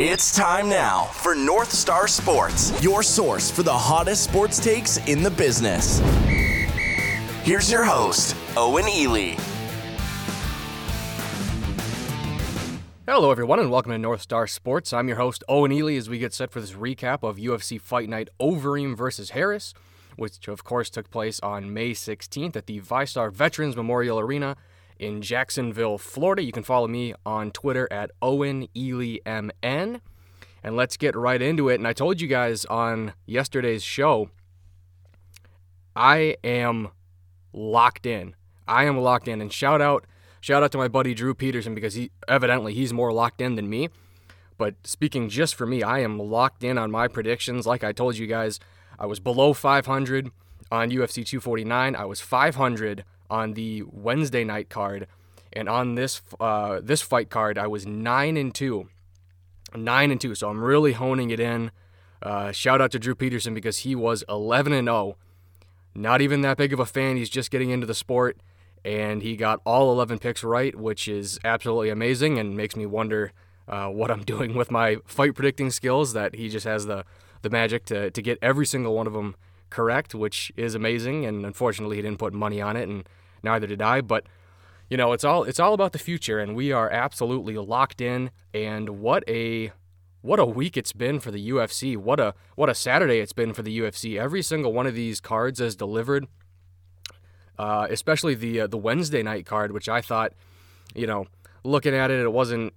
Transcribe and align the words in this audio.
It's 0.00 0.32
time 0.32 0.68
now 0.68 1.06
for 1.06 1.34
North 1.34 1.72
Star 1.72 2.06
Sports, 2.06 2.72
your 2.80 3.02
source 3.02 3.50
for 3.50 3.64
the 3.64 3.76
hottest 3.76 4.22
sports 4.22 4.60
takes 4.60 4.98
in 5.08 5.24
the 5.24 5.30
business. 5.32 5.98
Here's 7.42 7.68
your 7.68 7.82
host, 7.82 8.36
Owen 8.56 8.88
Ely. 8.88 9.34
Hello, 13.08 13.32
everyone, 13.32 13.58
and 13.58 13.72
welcome 13.72 13.90
to 13.90 13.98
North 13.98 14.22
Star 14.22 14.46
Sports. 14.46 14.92
I'm 14.92 15.08
your 15.08 15.16
host, 15.16 15.42
Owen 15.48 15.72
Ely, 15.72 15.96
as 15.96 16.08
we 16.08 16.20
get 16.20 16.32
set 16.32 16.52
for 16.52 16.60
this 16.60 16.74
recap 16.74 17.28
of 17.28 17.36
UFC 17.36 17.80
Fight 17.80 18.08
Night 18.08 18.28
Overeem 18.38 18.96
versus 18.96 19.30
Harris, 19.30 19.74
which, 20.14 20.46
of 20.46 20.62
course, 20.62 20.90
took 20.90 21.10
place 21.10 21.40
on 21.40 21.74
May 21.74 21.90
16th 21.90 22.54
at 22.54 22.66
the 22.66 22.80
VyStar 22.80 23.32
Veterans 23.32 23.74
Memorial 23.74 24.20
Arena 24.20 24.54
in 24.98 25.22
Jacksonville, 25.22 25.98
Florida. 25.98 26.42
You 26.42 26.52
can 26.52 26.62
follow 26.62 26.88
me 26.88 27.14
on 27.24 27.50
Twitter 27.50 27.88
at 27.90 28.10
Owen 28.20 28.68
Ely 28.76 29.18
MN. 29.26 30.00
And 30.62 30.76
let's 30.76 30.96
get 30.96 31.14
right 31.16 31.40
into 31.40 31.68
it. 31.68 31.76
And 31.76 31.86
I 31.86 31.92
told 31.92 32.20
you 32.20 32.28
guys 32.28 32.64
on 32.66 33.14
yesterday's 33.26 33.82
show, 33.82 34.30
I 35.94 36.36
am 36.42 36.88
locked 37.52 38.06
in. 38.06 38.34
I 38.66 38.84
am 38.84 38.98
locked 38.98 39.28
in. 39.28 39.40
And 39.40 39.52
shout 39.52 39.80
out, 39.80 40.06
shout 40.40 40.62
out 40.62 40.72
to 40.72 40.78
my 40.78 40.88
buddy 40.88 41.14
Drew 41.14 41.34
Peterson 41.34 41.74
because 41.74 41.94
he 41.94 42.10
evidently 42.26 42.74
he's 42.74 42.92
more 42.92 43.12
locked 43.12 43.40
in 43.40 43.54
than 43.54 43.68
me. 43.68 43.88
But 44.56 44.74
speaking 44.84 45.28
just 45.28 45.54
for 45.54 45.66
me, 45.66 45.82
I 45.82 46.00
am 46.00 46.18
locked 46.18 46.64
in 46.64 46.76
on 46.76 46.90
my 46.90 47.06
predictions. 47.06 47.66
Like 47.66 47.84
I 47.84 47.92
told 47.92 48.18
you 48.18 48.26
guys, 48.26 48.58
I 48.98 49.06
was 49.06 49.20
below 49.20 49.52
500 49.52 50.30
on 50.70 50.90
UFC 50.90 51.24
249. 51.24 51.94
I 51.94 52.04
was 52.04 52.20
500 52.20 53.04
on 53.30 53.54
the 53.54 53.82
Wednesday 53.90 54.44
night 54.44 54.68
card, 54.68 55.06
and 55.52 55.68
on 55.68 55.94
this 55.94 56.22
uh, 56.40 56.80
this 56.82 57.02
fight 57.02 57.30
card, 57.30 57.58
I 57.58 57.66
was 57.66 57.86
nine 57.86 58.36
and 58.36 58.54
two, 58.54 58.88
nine 59.74 60.10
and 60.10 60.20
two. 60.20 60.34
So 60.34 60.48
I'm 60.48 60.62
really 60.62 60.92
honing 60.92 61.30
it 61.30 61.40
in. 61.40 61.70
Uh, 62.22 62.52
shout 62.52 62.80
out 62.80 62.90
to 62.92 62.98
Drew 62.98 63.14
Peterson 63.14 63.54
because 63.54 63.78
he 63.78 63.94
was 63.94 64.24
11 64.28 64.72
and 64.72 64.86
0. 64.86 65.16
Not 65.94 66.20
even 66.20 66.40
that 66.42 66.56
big 66.56 66.72
of 66.72 66.80
a 66.80 66.86
fan. 66.86 67.16
He's 67.16 67.30
just 67.30 67.50
getting 67.50 67.70
into 67.70 67.86
the 67.86 67.94
sport, 67.94 68.38
and 68.84 69.22
he 69.22 69.36
got 69.36 69.60
all 69.64 69.92
11 69.92 70.18
picks 70.18 70.42
right, 70.42 70.74
which 70.74 71.08
is 71.08 71.38
absolutely 71.44 71.90
amazing 71.90 72.38
and 72.38 72.56
makes 72.56 72.76
me 72.76 72.86
wonder 72.86 73.32
uh, 73.68 73.88
what 73.88 74.10
I'm 74.10 74.22
doing 74.24 74.54
with 74.54 74.70
my 74.70 74.98
fight 75.06 75.34
predicting 75.34 75.70
skills. 75.70 76.12
That 76.12 76.34
he 76.34 76.48
just 76.48 76.66
has 76.66 76.86
the 76.86 77.04
the 77.42 77.50
magic 77.50 77.84
to 77.86 78.10
to 78.10 78.22
get 78.22 78.38
every 78.42 78.66
single 78.66 78.94
one 78.94 79.06
of 79.06 79.12
them 79.12 79.36
correct, 79.70 80.14
which 80.14 80.52
is 80.56 80.74
amazing. 80.74 81.24
And 81.24 81.44
unfortunately, 81.44 81.96
he 81.96 82.02
didn't 82.02 82.18
put 82.18 82.32
money 82.32 82.60
on 82.60 82.76
it, 82.76 82.88
and 82.88 83.08
neither 83.42 83.66
did 83.66 83.82
I. 83.82 84.00
But 84.00 84.26
you 84.90 84.96
know, 84.96 85.12
it's 85.12 85.24
all 85.24 85.44
it's 85.44 85.60
all 85.60 85.74
about 85.74 85.92
the 85.92 85.98
future, 85.98 86.38
and 86.38 86.56
we 86.56 86.72
are 86.72 86.90
absolutely 86.90 87.56
locked 87.56 88.00
in. 88.00 88.30
And 88.54 89.00
what 89.00 89.28
a 89.28 89.72
what 90.22 90.38
a 90.38 90.46
week 90.46 90.76
it's 90.76 90.92
been 90.92 91.20
for 91.20 91.30
the 91.30 91.50
UFC. 91.50 91.96
What 91.96 92.20
a 92.20 92.34
what 92.54 92.68
a 92.68 92.74
Saturday 92.74 93.18
it's 93.18 93.32
been 93.32 93.52
for 93.52 93.62
the 93.62 93.78
UFC. 93.78 94.18
Every 94.18 94.42
single 94.42 94.72
one 94.72 94.86
of 94.86 94.94
these 94.94 95.20
cards 95.20 95.58
has 95.60 95.76
delivered. 95.76 96.26
Uh, 97.58 97.88
especially 97.90 98.34
the 98.34 98.60
uh, 98.60 98.66
the 98.68 98.78
Wednesday 98.78 99.22
night 99.22 99.44
card, 99.44 99.72
which 99.72 99.88
I 99.88 100.00
thought, 100.00 100.32
you 100.94 101.08
know, 101.08 101.26
looking 101.64 101.92
at 101.92 102.10
it, 102.10 102.20
it 102.20 102.32
wasn't 102.32 102.72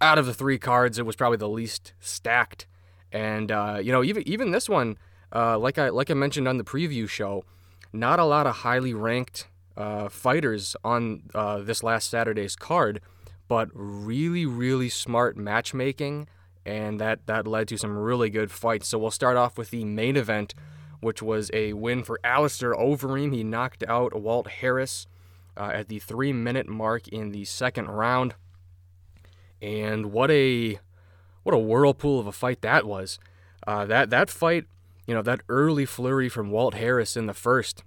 out 0.00 0.18
of 0.18 0.26
the 0.26 0.34
three 0.34 0.58
cards, 0.58 0.98
it 0.98 1.06
was 1.06 1.16
probably 1.16 1.38
the 1.38 1.48
least 1.48 1.92
stacked. 2.00 2.66
And 3.12 3.50
uh, 3.50 3.78
you 3.82 3.92
know, 3.92 4.02
even 4.02 4.26
even 4.26 4.50
this 4.50 4.68
one, 4.68 4.98
uh, 5.34 5.58
like 5.58 5.78
I 5.78 5.88
like 5.90 6.10
I 6.10 6.14
mentioned 6.14 6.48
on 6.48 6.58
the 6.58 6.64
preview 6.64 7.08
show, 7.08 7.44
not 7.92 8.18
a 8.18 8.24
lot 8.24 8.46
of 8.46 8.56
highly 8.56 8.94
ranked 8.94 9.48
uh, 9.76 10.08
fighters 10.08 10.76
on 10.84 11.22
uh, 11.34 11.58
this 11.58 11.82
last 11.82 12.10
Saturday's 12.10 12.56
card, 12.56 13.00
but 13.46 13.68
really, 13.72 14.44
really 14.44 14.88
smart 14.88 15.36
matchmaking, 15.36 16.28
and 16.66 17.00
that, 17.00 17.26
that 17.26 17.46
led 17.46 17.68
to 17.68 17.78
some 17.78 17.96
really 17.96 18.30
good 18.30 18.50
fights. 18.50 18.88
So 18.88 18.98
we'll 18.98 19.10
start 19.10 19.36
off 19.36 19.56
with 19.56 19.70
the 19.70 19.84
main 19.84 20.16
event, 20.16 20.54
which 21.00 21.22
was 21.22 21.50
a 21.54 21.72
win 21.72 22.02
for 22.02 22.18
Alistair 22.24 22.74
Overeem. 22.74 23.32
He 23.32 23.44
knocked 23.44 23.84
out 23.88 24.20
Walt 24.20 24.48
Harris 24.48 25.06
uh, 25.56 25.70
at 25.72 25.88
the 25.88 25.98
three 25.98 26.32
minute 26.32 26.68
mark 26.68 27.08
in 27.08 27.30
the 27.30 27.44
second 27.44 27.86
round. 27.88 28.34
And 29.60 30.12
what 30.12 30.30
a 30.30 30.78
what 31.42 31.54
a 31.54 31.58
whirlpool 31.58 32.20
of 32.20 32.26
a 32.26 32.32
fight 32.32 32.62
that 32.62 32.84
was. 32.84 33.18
Uh, 33.66 33.84
that 33.86 34.10
that 34.10 34.30
fight 34.30 34.66
you 35.08 35.14
know, 35.14 35.22
that 35.22 35.40
early 35.48 35.86
flurry 35.86 36.28
from 36.28 36.50
Walt 36.50 36.74
Harris 36.74 37.16
in 37.16 37.24
the 37.24 37.32
first, 37.32 37.82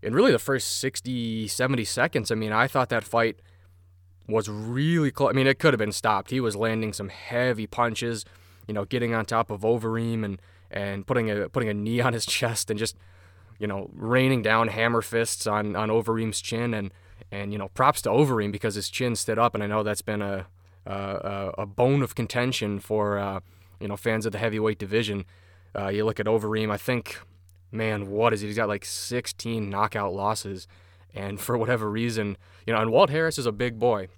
in 0.00 0.14
really 0.14 0.32
the 0.32 0.38
first 0.38 0.78
60, 0.78 1.46
70 1.46 1.84
seconds, 1.84 2.30
I 2.30 2.34
mean, 2.34 2.50
I 2.50 2.66
thought 2.66 2.88
that 2.88 3.04
fight 3.04 3.40
was 4.26 4.48
really 4.48 5.10
close. 5.10 5.28
I 5.28 5.32
mean, 5.34 5.46
it 5.46 5.58
could 5.58 5.74
have 5.74 5.78
been 5.78 5.92
stopped. 5.92 6.30
He 6.30 6.40
was 6.40 6.56
landing 6.56 6.94
some 6.94 7.10
heavy 7.10 7.66
punches, 7.66 8.24
you 8.66 8.72
know, 8.72 8.86
getting 8.86 9.12
on 9.12 9.26
top 9.26 9.50
of 9.50 9.60
Overeem 9.60 10.24
and, 10.24 10.40
and 10.70 11.06
putting 11.06 11.30
a 11.30 11.50
putting 11.50 11.68
a 11.68 11.74
knee 11.74 12.00
on 12.00 12.14
his 12.14 12.24
chest 12.38 12.70
and 12.70 12.78
just, 12.78 12.96
you 13.58 13.66
know, 13.66 13.90
raining 13.92 14.40
down 14.40 14.68
hammer 14.68 15.02
fists 15.02 15.46
on, 15.46 15.76
on 15.76 15.90
Overeem's 15.90 16.40
chin 16.40 16.72
and 16.72 16.90
and 17.30 17.52
you 17.52 17.58
know, 17.58 17.68
props 17.68 18.00
to 18.02 18.08
Overeem 18.08 18.50
because 18.50 18.76
his 18.76 18.88
chin 18.88 19.14
stood 19.14 19.38
up 19.38 19.54
and 19.54 19.62
I 19.62 19.66
know 19.66 19.82
that's 19.82 20.02
been 20.02 20.22
a 20.22 20.46
a, 20.86 21.52
a 21.58 21.66
bone 21.66 22.02
of 22.02 22.14
contention 22.14 22.80
for 22.80 23.18
uh, 23.18 23.40
you 23.78 23.88
know 23.88 23.96
fans 23.98 24.24
of 24.24 24.32
the 24.32 24.38
heavyweight 24.38 24.78
division. 24.78 25.26
Uh, 25.76 25.88
you 25.88 26.04
look 26.04 26.20
at 26.20 26.26
Overeem, 26.26 26.70
I 26.70 26.76
think, 26.76 27.18
man, 27.70 28.10
what 28.10 28.32
is 28.32 28.40
he? 28.40 28.46
He's 28.46 28.56
got 28.56 28.68
like 28.68 28.84
16 28.84 29.68
knockout 29.68 30.12
losses. 30.12 30.66
And 31.14 31.40
for 31.40 31.58
whatever 31.58 31.90
reason, 31.90 32.36
you 32.66 32.72
know, 32.72 32.80
and 32.80 32.90
Walt 32.90 33.10
Harris 33.10 33.38
is 33.38 33.46
a 33.46 33.52
big 33.52 33.78
boy. 33.78 34.08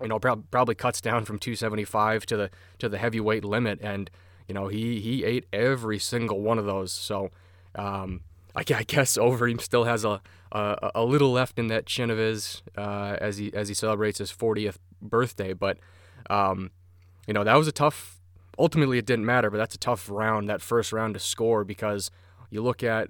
You 0.00 0.08
know, 0.08 0.18
probably 0.18 0.74
cuts 0.74 1.00
down 1.00 1.24
from 1.24 1.38
275 1.38 2.24
to 2.26 2.36
the 2.36 2.50
to 2.78 2.88
the 2.88 2.98
heavyweight 2.98 3.44
limit, 3.44 3.80
and 3.82 4.08
you 4.46 4.54
know 4.54 4.68
he 4.68 5.00
he 5.00 5.24
ate 5.24 5.46
every 5.52 5.98
single 5.98 6.40
one 6.40 6.56
of 6.56 6.66
those. 6.66 6.92
So, 6.92 7.30
um, 7.74 8.20
I, 8.54 8.60
I 8.60 8.84
guess 8.84 9.18
Overeem 9.18 9.60
still 9.60 9.84
has 9.84 10.04
a, 10.04 10.20
a, 10.52 10.92
a 10.96 11.04
little 11.04 11.32
left 11.32 11.58
in 11.58 11.66
that 11.68 11.86
chin 11.86 12.10
of 12.10 12.18
his 12.18 12.62
uh, 12.76 13.16
as 13.20 13.38
he 13.38 13.52
as 13.52 13.66
he 13.66 13.74
celebrates 13.74 14.18
his 14.18 14.30
40th 14.30 14.76
birthday. 15.02 15.52
But 15.52 15.78
um, 16.30 16.70
you 17.26 17.34
know 17.34 17.42
that 17.42 17.56
was 17.56 17.66
a 17.66 17.72
tough 17.72 18.17
ultimately 18.58 18.98
it 18.98 19.06
didn't 19.06 19.26
matter, 19.26 19.50
but 19.50 19.58
that's 19.58 19.74
a 19.74 19.78
tough 19.78 20.08
round, 20.10 20.48
that 20.48 20.60
first 20.60 20.92
round 20.92 21.14
to 21.14 21.20
score 21.20 21.64
because 21.64 22.10
you 22.50 22.62
look 22.62 22.82
at 22.82 23.08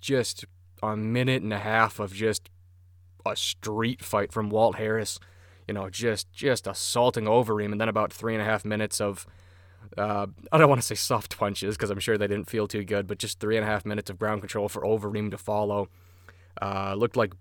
just 0.00 0.44
a 0.82 0.96
minute 0.96 1.42
and 1.42 1.52
a 1.52 1.58
half 1.58 2.00
of 2.00 2.12
just 2.12 2.50
a 3.26 3.36
street 3.36 4.02
fight 4.02 4.32
from 4.32 4.50
Walt 4.50 4.76
Harris, 4.76 5.18
you 5.68 5.74
know, 5.74 5.90
just 5.90 6.32
just 6.32 6.66
assaulting 6.66 7.24
Overeem, 7.24 7.72
and 7.72 7.80
then 7.80 7.88
about 7.88 8.12
three 8.12 8.34
and 8.34 8.42
a 8.42 8.46
half 8.46 8.64
minutes 8.64 9.00
of 9.00 9.26
uh, 9.96 10.26
I 10.52 10.58
don't 10.58 10.68
want 10.68 10.80
to 10.80 10.86
say 10.86 10.94
soft 10.94 11.36
punches 11.38 11.76
because 11.76 11.90
I'm 11.90 12.00
sure 12.00 12.16
they 12.16 12.26
didn't 12.26 12.48
feel 12.50 12.66
too 12.66 12.84
good, 12.84 13.06
but 13.06 13.18
just 13.18 13.40
three 13.40 13.56
and 13.56 13.64
a 13.64 13.68
half 13.68 13.84
minutes 13.84 14.10
of 14.10 14.18
ground 14.18 14.40
control 14.40 14.68
for 14.68 14.82
Overeem 14.82 15.30
to 15.30 15.38
follow. 15.38 15.88
Uh, 16.60 16.94
looked 16.94 17.16
like 17.16 17.34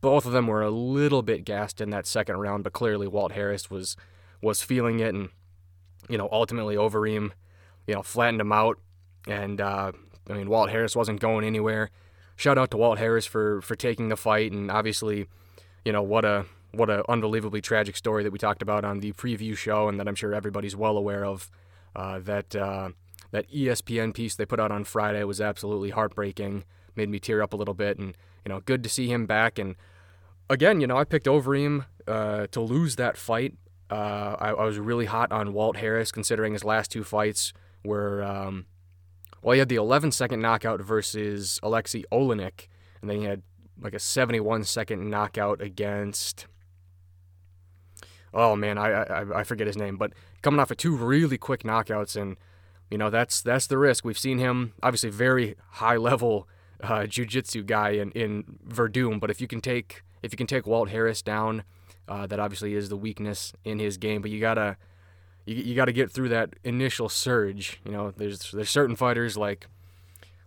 both 0.00 0.26
of 0.26 0.32
them 0.32 0.46
were 0.46 0.62
a 0.62 0.70
little 0.70 1.22
bit 1.22 1.44
gassed 1.44 1.80
in 1.80 1.90
that 1.90 2.06
second 2.06 2.36
round, 2.36 2.64
but 2.64 2.72
clearly 2.72 3.06
Walt 3.06 3.32
Harris 3.32 3.70
was 3.70 3.96
was 4.40 4.62
feeling 4.62 4.98
it 4.98 5.14
and 5.14 5.28
you 6.08 6.18
know, 6.18 6.28
ultimately 6.30 6.76
Overeem, 6.76 7.30
you 7.86 7.94
know, 7.94 8.02
flattened 8.02 8.40
him 8.40 8.52
out. 8.52 8.78
And 9.26 9.60
uh, 9.60 9.92
I 10.28 10.32
mean, 10.32 10.48
Walt 10.48 10.70
Harris 10.70 10.96
wasn't 10.96 11.20
going 11.20 11.44
anywhere. 11.44 11.90
Shout 12.36 12.58
out 12.58 12.70
to 12.72 12.76
Walt 12.76 12.98
Harris 12.98 13.26
for 13.26 13.60
for 13.60 13.76
taking 13.76 14.08
the 14.08 14.16
fight, 14.16 14.52
and 14.52 14.70
obviously, 14.70 15.28
you 15.84 15.92
know, 15.92 16.02
what 16.02 16.24
a 16.24 16.46
what 16.72 16.88
a 16.88 17.08
unbelievably 17.10 17.60
tragic 17.60 17.96
story 17.96 18.22
that 18.24 18.32
we 18.32 18.38
talked 18.38 18.62
about 18.62 18.84
on 18.84 19.00
the 19.00 19.12
preview 19.12 19.56
show, 19.56 19.88
and 19.88 20.00
that 20.00 20.08
I'm 20.08 20.14
sure 20.14 20.34
everybody's 20.34 20.74
well 20.74 20.96
aware 20.96 21.24
of. 21.24 21.50
Uh, 21.94 22.18
that 22.20 22.56
uh, 22.56 22.90
that 23.30 23.50
ESPN 23.50 24.14
piece 24.14 24.34
they 24.34 24.46
put 24.46 24.60
out 24.60 24.72
on 24.72 24.84
Friday 24.84 25.22
was 25.24 25.40
absolutely 25.40 25.90
heartbreaking. 25.90 26.64
Made 26.96 27.10
me 27.10 27.18
tear 27.18 27.42
up 27.42 27.52
a 27.52 27.56
little 27.56 27.74
bit, 27.74 27.98
and 27.98 28.16
you 28.44 28.48
know, 28.48 28.60
good 28.60 28.82
to 28.82 28.88
see 28.88 29.08
him 29.08 29.26
back. 29.26 29.58
And 29.58 29.76
again, 30.48 30.80
you 30.80 30.86
know, 30.86 30.96
I 30.96 31.04
picked 31.04 31.26
Overeem 31.26 31.86
uh, 32.06 32.46
to 32.50 32.60
lose 32.60 32.96
that 32.96 33.16
fight, 33.16 33.54
uh, 33.92 34.36
I, 34.40 34.48
I, 34.48 34.64
was 34.64 34.78
really 34.78 35.04
hot 35.04 35.30
on 35.32 35.52
Walt 35.52 35.76
Harris, 35.76 36.10
considering 36.10 36.54
his 36.54 36.64
last 36.64 36.90
two 36.90 37.04
fights 37.04 37.52
were, 37.84 38.22
um, 38.22 38.64
well, 39.42 39.52
he 39.52 39.58
had 39.58 39.68
the 39.68 39.76
11 39.76 40.12
second 40.12 40.40
knockout 40.40 40.80
versus 40.80 41.60
Alexei 41.62 42.04
Oleinik, 42.10 42.68
and 43.02 43.10
then 43.10 43.18
he 43.18 43.24
had 43.24 43.42
like 43.78 43.92
a 43.92 43.98
71 43.98 44.64
second 44.64 45.10
knockout 45.10 45.60
against. 45.60 46.46
Oh 48.32 48.56
man, 48.56 48.78
I, 48.78 49.02
I 49.02 49.40
I 49.40 49.44
forget 49.44 49.66
his 49.66 49.76
name, 49.76 49.98
but 49.98 50.14
coming 50.40 50.58
off 50.58 50.70
of 50.70 50.78
two 50.78 50.96
really 50.96 51.36
quick 51.36 51.62
knockouts, 51.62 52.18
and 52.18 52.38
you 52.90 52.96
know 52.96 53.10
that's 53.10 53.42
that's 53.42 53.66
the 53.66 53.76
risk. 53.76 54.06
We've 54.06 54.18
seen 54.18 54.38
him 54.38 54.72
obviously 54.82 55.10
very 55.10 55.54
high 55.72 55.98
level 55.98 56.48
uh, 56.82 57.04
jiu-jitsu 57.04 57.64
guy 57.64 57.90
in 57.90 58.10
in 58.12 58.58
Werdum, 58.66 59.20
but 59.20 59.30
if 59.30 59.42
you 59.42 59.46
can 59.46 59.60
take 59.60 60.02
if 60.22 60.32
you 60.32 60.38
can 60.38 60.46
take 60.46 60.66
Walt 60.66 60.88
Harris 60.88 61.20
down 61.20 61.64
uh, 62.08 62.26
that 62.26 62.40
obviously 62.40 62.74
is 62.74 62.88
the 62.88 62.96
weakness 62.96 63.52
in 63.64 63.78
his 63.78 63.96
game, 63.96 64.22
but 64.22 64.30
you 64.30 64.40
gotta 64.40 64.76
you, 65.46 65.56
you 65.56 65.74
gotta 65.74 65.92
get 65.92 66.10
through 66.10 66.28
that 66.30 66.50
initial 66.64 67.08
surge. 67.08 67.80
You 67.84 67.92
know, 67.92 68.10
there's 68.10 68.50
there's 68.50 68.70
certain 68.70 68.96
fighters 68.96 69.36
like 69.36 69.66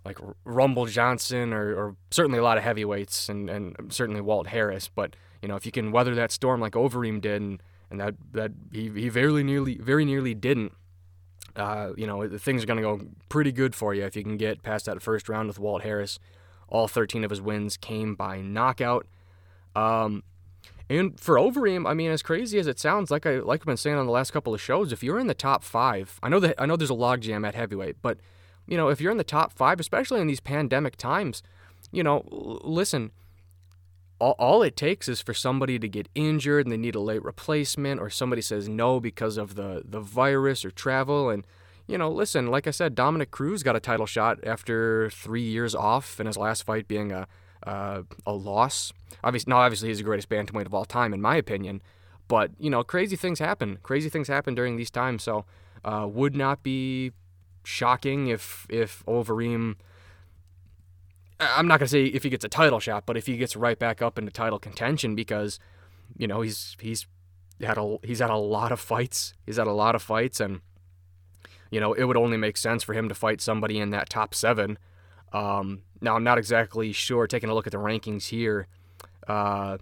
like 0.05 0.19
Rumble 0.43 0.85
Johnson 0.85 1.51
or, 1.51 1.73
or 1.73 1.95
certainly 2.11 2.37
a 2.37 2.43
lot 2.43 2.57
of 2.57 2.63
heavyweights 2.63 3.27
and, 3.27 3.49
and 3.49 3.75
certainly 3.89 4.21
Walt 4.21 4.47
Harris. 4.47 4.87
But 4.87 5.15
you 5.41 5.47
know, 5.47 5.55
if 5.55 5.65
you 5.65 5.71
can 5.71 5.91
weather 5.91 6.13
that 6.15 6.31
storm 6.31 6.61
like 6.61 6.73
Overeem 6.73 7.19
did 7.19 7.41
and, 7.41 7.61
and 7.89 7.99
that 7.99 8.15
that 8.33 8.51
he, 8.71 8.89
he 8.89 9.09
very 9.09 9.43
nearly 9.43 9.77
very 9.77 10.05
nearly 10.05 10.33
didn't. 10.33 10.73
Uh, 11.55 11.93
you 11.95 12.05
know, 12.05 12.27
things 12.37 12.63
are 12.63 12.65
going 12.65 12.77
to 12.77 12.83
go 12.83 12.99
pretty 13.29 13.51
good 13.51 13.73
for 13.73 13.93
you 13.93 14.03
if 14.03 14.17
you 14.17 14.23
can 14.23 14.35
get 14.35 14.61
past 14.61 14.85
that 14.87 15.01
first 15.01 15.29
round 15.29 15.47
with 15.47 15.57
Walt 15.57 15.83
Harris. 15.83 16.19
All 16.67 16.89
13 16.89 17.23
of 17.23 17.29
his 17.29 17.39
wins 17.39 17.77
came 17.77 18.13
by 18.13 18.41
knockout. 18.41 19.07
Um, 19.73 20.23
and 20.89 21.19
for 21.19 21.35
Overeem, 21.35 21.89
I 21.89 21.93
mean, 21.93 22.11
as 22.11 22.21
crazy 22.21 22.59
as 22.59 22.67
it 22.67 22.79
sounds, 22.79 23.09
like 23.09 23.25
I 23.25 23.39
like 23.39 23.61
I've 23.61 23.65
been 23.65 23.77
saying 23.77 23.97
on 23.97 24.05
the 24.05 24.11
last 24.11 24.31
couple 24.31 24.53
of 24.53 24.61
shows, 24.61 24.91
if 24.91 25.03
you're 25.03 25.19
in 25.19 25.27
the 25.27 25.33
top 25.33 25.63
five, 25.63 26.19
I 26.21 26.29
know 26.29 26.39
that 26.39 26.55
I 26.61 26.65
know 26.65 26.75
there's 26.75 26.91
a 26.91 26.93
logjam 26.93 27.47
at 27.47 27.55
heavyweight, 27.55 27.97
but 28.01 28.19
you 28.67 28.77
know, 28.77 28.89
if 28.89 29.01
you're 29.01 29.11
in 29.11 29.17
the 29.17 29.23
top 29.23 29.53
five, 29.53 29.79
especially 29.79 30.21
in 30.21 30.27
these 30.27 30.39
pandemic 30.39 30.95
times, 30.95 31.41
you 31.91 32.03
know, 32.03 32.23
listen, 32.63 33.11
all, 34.19 34.35
all 34.37 34.63
it 34.63 34.75
takes 34.75 35.07
is 35.07 35.21
for 35.21 35.33
somebody 35.33 35.79
to 35.79 35.87
get 35.87 36.07
injured 36.15 36.65
and 36.65 36.71
they 36.71 36.77
need 36.77 36.95
a 36.95 36.99
late 36.99 37.23
replacement, 37.23 37.99
or 37.99 38.09
somebody 38.11 38.41
says 38.41 38.69
no 38.69 38.99
because 38.99 39.37
of 39.37 39.55
the 39.55 39.81
the 39.83 40.01
virus 40.01 40.63
or 40.63 40.69
travel, 40.69 41.31
and 41.31 41.47
you 41.87 41.97
know, 41.97 42.11
listen, 42.11 42.47
like 42.47 42.67
I 42.67 42.71
said, 42.71 42.93
Dominick 42.93 43.31
Cruz 43.31 43.63
got 43.63 43.75
a 43.75 43.79
title 43.79 44.05
shot 44.05 44.39
after 44.43 45.09
three 45.09 45.43
years 45.43 45.73
off 45.73 46.19
and 46.19 46.27
his 46.27 46.37
last 46.37 46.63
fight 46.63 46.87
being 46.87 47.11
a 47.11 47.27
uh, 47.65 48.03
a 48.25 48.33
loss. 48.33 48.93
Obviously, 49.23 49.49
now 49.49 49.57
obviously 49.57 49.89
he's 49.89 49.97
the 49.97 50.03
greatest 50.03 50.29
bantamweight 50.29 50.65
of 50.65 50.73
all 50.73 50.85
time 50.85 51.13
in 51.13 51.21
my 51.21 51.35
opinion, 51.35 51.81
but 52.27 52.51
you 52.59 52.69
know 52.69 52.83
crazy 52.83 53.15
things 53.15 53.39
happen. 53.39 53.79
Crazy 53.83 54.09
things 54.09 54.27
happen 54.27 54.55
during 54.55 54.77
these 54.77 54.91
times, 54.91 55.23
so 55.23 55.45
uh, 55.83 56.07
would 56.09 56.35
not 56.35 56.63
be 56.63 57.11
shocking 57.63 58.27
if 58.27 58.65
if 58.69 59.03
Overeem. 59.05 59.75
I'm 61.39 61.67
not 61.67 61.79
gonna 61.79 61.89
say 61.89 62.05
if 62.05 62.23
he 62.23 62.29
gets 62.29 62.45
a 62.45 62.49
title 62.49 62.79
shot, 62.79 63.05
but 63.05 63.17
if 63.17 63.25
he 63.25 63.37
gets 63.37 63.55
right 63.55 63.77
back 63.77 64.01
up 64.01 64.17
into 64.17 64.31
title 64.31 64.59
contention 64.59 65.15
because, 65.15 65.59
you 66.17 66.27
know, 66.27 66.41
he's 66.41 66.77
he's 66.79 67.07
had 67.61 67.77
a 67.77 67.97
he's 68.03 68.19
had 68.19 68.29
a 68.29 68.37
lot 68.37 68.71
of 68.71 68.79
fights. 68.79 69.33
He's 69.45 69.57
had 69.57 69.67
a 69.67 69.73
lot 69.73 69.95
of 69.95 70.01
fights, 70.01 70.39
and 70.39 70.61
you 71.71 71.79
know 71.79 71.93
it 71.93 72.05
would 72.05 72.17
only 72.17 72.37
make 72.37 72.57
sense 72.57 72.83
for 72.83 72.93
him 72.93 73.09
to 73.09 73.15
fight 73.15 73.41
somebody 73.41 73.79
in 73.79 73.89
that 73.91 74.09
top 74.09 74.33
seven. 74.33 74.77
Um, 75.33 75.81
now, 76.05 76.15
I'm 76.15 76.23
not 76.23 76.37
exactly 76.37 76.93
sure, 76.93 77.27
taking 77.27 77.49
a 77.49 77.53
look 77.53 77.67
at 77.67 77.71
the 77.71 77.79
rankings 77.79 78.27
here, 78.27 78.67
uh, 79.27 79.77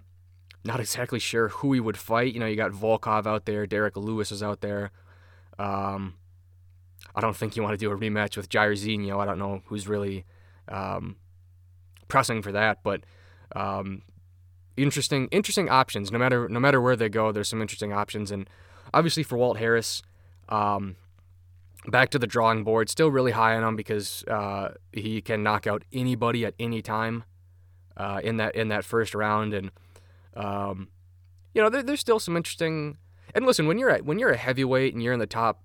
not 0.63 0.79
exactly 0.79 1.19
sure 1.19 1.49
who 1.49 1.73
he 1.73 1.79
would 1.79 1.97
fight. 1.97 2.33
You 2.33 2.39
know, 2.39 2.47
you 2.47 2.55
got 2.55 2.71
Volkov 2.71 3.27
out 3.27 3.45
there, 3.45 3.67
Derrick 3.67 3.95
Lewis 3.95 4.31
is 4.31 4.41
out 4.41 4.61
there. 4.61 4.91
Um, 5.59 6.15
I 7.15 7.21
don't 7.21 7.35
think 7.35 7.55
you 7.55 7.61
want 7.61 7.73
to 7.73 7.77
do 7.77 7.91
a 7.91 7.97
rematch 7.97 8.37
with 8.37 8.49
Jairzinho. 8.49 9.19
I 9.19 9.25
don't 9.25 9.37
know 9.37 9.61
who's 9.65 9.87
really 9.87 10.25
um, 10.67 11.17
pressing 12.07 12.41
for 12.41 12.51
that, 12.53 12.81
but 12.81 13.03
um, 13.55 14.01
interesting, 14.77 15.27
interesting 15.31 15.69
options. 15.69 16.11
No 16.11 16.17
matter 16.17 16.49
no 16.49 16.59
matter 16.59 16.81
where 16.81 16.95
they 16.95 17.09
go, 17.09 17.31
there's 17.31 17.49
some 17.49 17.61
interesting 17.61 17.93
options, 17.93 18.31
and 18.31 18.49
obviously 18.93 19.21
for 19.21 19.37
Walt 19.37 19.57
Harris, 19.57 20.01
um, 20.49 20.95
back 21.87 22.09
to 22.09 22.19
the 22.19 22.27
drawing 22.27 22.63
board. 22.63 22.89
Still 22.89 23.11
really 23.11 23.31
high 23.31 23.55
on 23.55 23.63
him 23.63 23.75
because 23.75 24.23
uh, 24.25 24.73
he 24.91 25.21
can 25.21 25.43
knock 25.43 25.67
out 25.67 25.83
anybody 25.91 26.45
at 26.45 26.53
any 26.59 26.81
time 26.81 27.23
uh, 27.97 28.21
in 28.23 28.37
that 28.37 28.55
in 28.55 28.69
that 28.69 28.85
first 28.85 29.13
round, 29.13 29.53
and 29.53 29.71
um, 30.35 30.89
you 31.53 31.61
know 31.61 31.69
there, 31.69 31.83
there's 31.83 31.99
still 31.99 32.19
some 32.19 32.35
interesting. 32.37 32.97
And 33.35 33.45
listen, 33.45 33.67
when 33.67 33.77
you're 33.77 33.89
at 33.89 34.05
when 34.05 34.19
you're 34.19 34.31
a 34.31 34.37
heavyweight 34.37 34.93
and 34.93 35.01
you're 35.01 35.13
in 35.13 35.19
the 35.19 35.27
top 35.27 35.63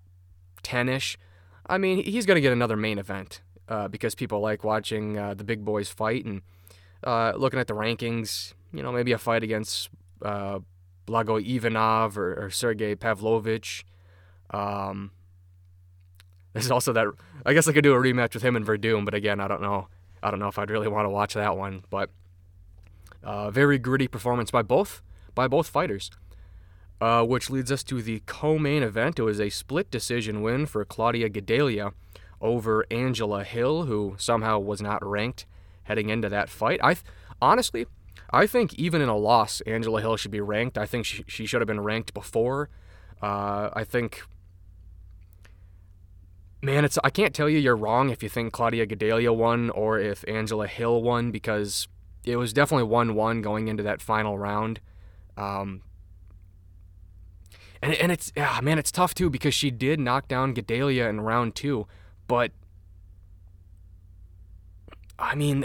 ten 0.63 0.89
ish, 0.89 1.19
I 1.67 1.79
mean 1.79 2.03
he's 2.05 2.27
going 2.27 2.37
to 2.37 2.41
get 2.41 2.53
another 2.53 2.77
main 2.77 2.99
event 2.99 3.43
uh, 3.69 3.89
because 3.89 4.15
people 4.15 4.41
like 4.41 4.65
watching 4.65 5.19
uh, 5.19 5.35
the 5.35 5.45
big 5.45 5.65
boys 5.65 5.89
fight 5.89 6.25
and 6.25 6.43
uh, 7.05 7.33
looking 7.37 7.61
at 7.61 7.67
the 7.67 7.75
rankings. 7.75 8.55
You 8.73 8.83
know, 8.83 8.93
maybe 8.93 9.13
a 9.13 9.19
fight 9.19 9.43
against 9.43 9.89
uh, 10.23 10.59
Blago 11.07 11.43
Ivanov 11.43 12.19
or, 12.19 12.45
or 12.45 12.51
Sergey 12.51 12.95
Pavlovich. 12.95 13.87
Um, 14.51 15.13
there's 16.61 16.71
also 16.71 16.93
that. 16.93 17.07
I 17.47 17.55
guess 17.55 17.69
I 17.69 17.73
could 17.73 17.85
do 17.85 17.95
a 17.95 17.99
rematch 17.99 18.35
with 18.35 18.43
him 18.43 18.57
and 18.57 18.67
Werdum, 18.67 19.05
but 19.05 19.15
again, 19.15 19.41
I 19.41 19.49
don't 19.49 19.63
know. 19.63 19.89
I 20.23 20.31
don't 20.31 20.41
know 20.41 20.49
if 20.49 20.59
I'd 20.59 20.71
really 20.71 20.89
want 20.89 21.07
to 21.07 21.11
watch 21.11 21.35
that 21.35 21.57
one. 21.57 21.85
But 21.91 22.11
uh, 23.23 23.51
very 23.51 23.79
gritty 23.79 24.09
performance 24.09 24.51
by 24.51 24.63
both 24.63 25.03
by 25.35 25.49
both 25.49 25.69
fighters. 25.69 26.11
Uh, 27.01 27.23
which 27.25 27.49
leads 27.49 27.71
us 27.71 27.85
to 27.85 28.03
the 28.03 28.21
co-main 28.27 28.83
event. 28.83 29.21
It 29.21 29.23
was 29.23 29.41
a 29.41 29.51
split 29.51 29.89
decision 29.89 30.43
win 30.43 30.67
for 30.67 30.85
Claudia 30.85 31.31
Gadelha 31.31 31.93
over 32.41 32.85
Angela 32.91 33.45
Hill, 33.45 33.85
who 33.85 34.17
somehow 34.19 34.59
was 34.59 34.83
not 34.83 35.05
ranked 35.07 35.47
heading 35.85 36.09
into 36.09 36.29
that 36.29 36.49
fight. 36.49 36.81
I 36.83 36.95
th- 36.95 37.07
honestly, 37.41 37.87
I 38.31 38.49
think 38.49 38.75
even 38.75 39.01
in 39.01 39.09
a 39.09 39.17
loss, 39.17 39.61
Angela 39.61 40.01
Hill 40.01 40.17
should 40.17 40.33
be 40.33 40.41
ranked. 40.41 40.77
I 40.77 40.87
think 40.87 41.07
she, 41.07 41.25
she 41.29 41.47
should 41.47 41.61
have 41.61 41.69
been 41.69 41.81
ranked 41.81 42.13
before. 42.15 42.69
Uh, 43.23 43.71
I 43.73 43.85
think 43.85 44.23
Man, 46.61 46.85
it's 46.85 46.99
I 47.05 47.11
can't 47.11 47.35
tell 47.35 47.49
you 47.49 47.59
you're 47.59 47.77
wrong 47.77 48.11
if 48.11 48.23
you 48.23 48.29
think 48.29 48.53
Claudia 48.53 48.87
Gadelha 48.87 49.35
won 49.35 49.71
or 49.71 49.99
if 49.99 50.25
Angela 50.27 50.67
Hill 50.67 51.03
won 51.03 51.31
because 51.31 51.87
it 52.25 52.37
was 52.37 52.53
definitely 52.53 52.89
1-1 52.89 53.43
going 53.43 53.69
into 53.69 53.83
that 53.85 54.03
final 54.03 54.37
round. 54.39 54.81
Um, 55.37 55.83
and, 57.81 57.95
and 57.95 58.11
it's 58.11 58.33
yeah, 58.37 58.59
man, 58.61 58.79
it's 58.79 58.91
tough 58.91 59.15
too 59.15 59.31
because 59.31 59.55
she 59.55 59.71
did 59.71 60.01
knock 60.01 60.27
down 60.27 60.53
Gadelha 60.53 61.09
in 61.09 61.21
round 61.21 61.55
two, 61.55 61.87
but 62.27 62.51
I 65.17 65.37
mean, 65.37 65.65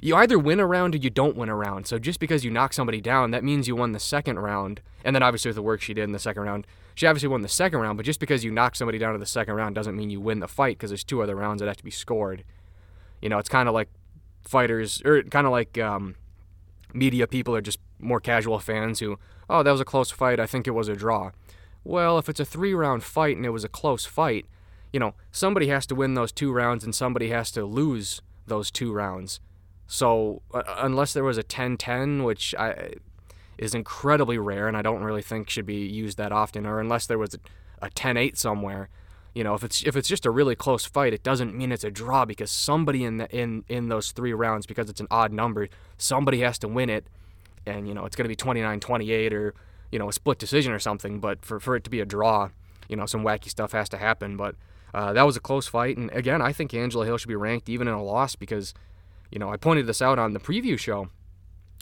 you 0.00 0.14
either 0.16 0.38
win 0.38 0.60
a 0.60 0.66
round 0.66 0.94
or 0.94 0.98
you 0.98 1.10
don't 1.10 1.36
win 1.36 1.48
a 1.48 1.56
round. 1.56 1.86
So 1.86 1.98
just 1.98 2.20
because 2.20 2.44
you 2.44 2.50
knock 2.50 2.72
somebody 2.72 3.00
down, 3.00 3.30
that 3.30 3.44
means 3.44 3.66
you 3.66 3.76
won 3.76 3.92
the 3.92 4.00
second 4.00 4.38
round. 4.38 4.80
And 5.04 5.14
then 5.14 5.22
obviously 5.22 5.48
with 5.48 5.56
the 5.56 5.62
work 5.62 5.80
she 5.80 5.94
did 5.94 6.04
in 6.04 6.12
the 6.12 6.18
second 6.18 6.42
round, 6.42 6.66
she 6.98 7.06
obviously 7.06 7.28
won 7.28 7.42
the 7.42 7.48
second 7.48 7.78
round. 7.78 7.96
But 7.96 8.04
just 8.04 8.18
because 8.18 8.42
you 8.42 8.50
knock 8.50 8.74
somebody 8.74 8.98
down 8.98 9.12
to 9.12 9.20
the 9.20 9.26
second 9.26 9.54
round 9.54 9.76
doesn't 9.76 9.94
mean 9.94 10.10
you 10.10 10.20
win 10.20 10.40
the 10.40 10.48
fight 10.48 10.78
because 10.78 10.90
there's 10.90 11.04
two 11.04 11.22
other 11.22 11.36
rounds 11.36 11.60
that 11.60 11.68
have 11.68 11.76
to 11.76 11.84
be 11.84 11.92
scored. 11.92 12.42
You 13.22 13.28
know, 13.28 13.38
it's 13.38 13.48
kind 13.48 13.68
of 13.68 13.74
like 13.74 13.88
fighters 14.42 15.00
or 15.04 15.22
kind 15.22 15.46
of 15.46 15.52
like 15.52 15.78
um, 15.78 16.16
media 16.92 17.28
people 17.28 17.54
are 17.54 17.60
just 17.60 17.78
more 18.00 18.18
casual 18.18 18.58
fans 18.58 18.98
who, 18.98 19.16
oh, 19.48 19.62
that 19.62 19.70
was 19.70 19.80
a 19.80 19.84
close 19.84 20.10
fight. 20.10 20.40
I 20.40 20.46
think 20.46 20.66
it 20.66 20.72
was 20.72 20.88
a 20.88 20.96
draw. 20.96 21.30
Well, 21.84 22.18
if 22.18 22.28
it's 22.28 22.40
a 22.40 22.44
three 22.44 22.74
round 22.74 23.04
fight 23.04 23.36
and 23.36 23.46
it 23.46 23.50
was 23.50 23.62
a 23.62 23.68
close 23.68 24.04
fight, 24.04 24.46
you 24.92 24.98
know, 24.98 25.14
somebody 25.30 25.68
has 25.68 25.86
to 25.86 25.94
win 25.94 26.14
those 26.14 26.32
two 26.32 26.50
rounds 26.50 26.82
and 26.82 26.92
somebody 26.92 27.28
has 27.28 27.52
to 27.52 27.64
lose 27.64 28.22
those 28.48 28.72
two 28.72 28.92
rounds. 28.92 29.38
So 29.86 30.42
uh, 30.52 30.62
unless 30.78 31.12
there 31.12 31.22
was 31.22 31.38
a 31.38 31.44
10-10, 31.44 32.24
which 32.24 32.56
I, 32.56 32.94
is 33.58 33.74
incredibly 33.74 34.38
rare 34.38 34.68
and 34.68 34.76
I 34.76 34.82
don't 34.82 35.02
really 35.02 35.22
think 35.22 35.50
should 35.50 35.66
be 35.66 35.86
used 35.86 36.18
that 36.18 36.32
often, 36.32 36.66
or 36.66 36.80
unless 36.80 37.06
there 37.06 37.18
was 37.18 37.36
a 37.80 37.90
10-8 37.90 38.36
somewhere, 38.36 38.88
you 39.34 39.44
know, 39.44 39.54
if 39.54 39.62
it's 39.62 39.82
if 39.84 39.94
it's 39.94 40.08
just 40.08 40.26
a 40.26 40.30
really 40.30 40.56
close 40.56 40.84
fight, 40.84 41.12
it 41.12 41.22
doesn't 41.22 41.54
mean 41.54 41.70
it's 41.70 41.84
a 41.84 41.90
draw 41.90 42.24
because 42.24 42.50
somebody 42.50 43.04
in 43.04 43.18
the, 43.18 43.30
in 43.30 43.64
in 43.68 43.88
those 43.88 44.10
three 44.10 44.32
rounds, 44.32 44.66
because 44.66 44.90
it's 44.90 45.00
an 45.00 45.06
odd 45.10 45.32
number, 45.32 45.68
somebody 45.96 46.40
has 46.40 46.58
to 46.58 46.68
win 46.68 46.90
it, 46.90 47.06
and 47.66 47.86
you 47.86 47.94
know 47.94 48.04
it's 48.04 48.16
going 48.16 48.24
to 48.24 48.28
be 48.28 48.34
29-28 48.34 49.32
or 49.32 49.54
you 49.92 49.98
know 49.98 50.08
a 50.08 50.12
split 50.12 50.38
decision 50.38 50.72
or 50.72 50.78
something. 50.80 51.20
But 51.20 51.44
for 51.44 51.60
for 51.60 51.76
it 51.76 51.84
to 51.84 51.90
be 51.90 52.00
a 52.00 52.04
draw, 52.04 52.48
you 52.88 52.96
know, 52.96 53.06
some 53.06 53.22
wacky 53.22 53.48
stuff 53.48 53.72
has 53.72 53.88
to 53.90 53.98
happen. 53.98 54.36
But 54.36 54.56
uh, 54.92 55.12
that 55.12 55.24
was 55.24 55.36
a 55.36 55.40
close 55.40 55.68
fight, 55.68 55.96
and 55.98 56.10
again, 56.10 56.42
I 56.42 56.52
think 56.52 56.74
Angela 56.74 57.04
Hill 57.04 57.18
should 57.18 57.28
be 57.28 57.36
ranked 57.36 57.68
even 57.68 57.86
in 57.86 57.94
a 57.94 58.02
loss 58.02 58.34
because 58.34 58.74
you 59.30 59.38
know, 59.38 59.50
I 59.50 59.56
pointed 59.56 59.86
this 59.86 60.00
out 60.00 60.18
on 60.18 60.32
the 60.32 60.40
preview 60.40 60.78
show, 60.78 61.10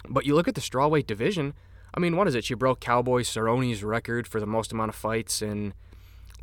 but 0.08 0.26
you 0.26 0.34
look 0.34 0.48
at 0.48 0.56
the 0.56 0.60
strawweight 0.60 1.06
division. 1.06 1.54
I 1.96 2.00
mean, 2.00 2.16
what 2.16 2.28
is 2.28 2.34
it? 2.34 2.44
She 2.44 2.54
broke 2.54 2.80
Cowboy 2.80 3.22
Cerrone's 3.22 3.82
record 3.82 4.28
for 4.28 4.38
the 4.38 4.46
most 4.46 4.72
amount 4.72 4.90
of 4.90 4.94
fights 4.94 5.40
in 5.40 5.72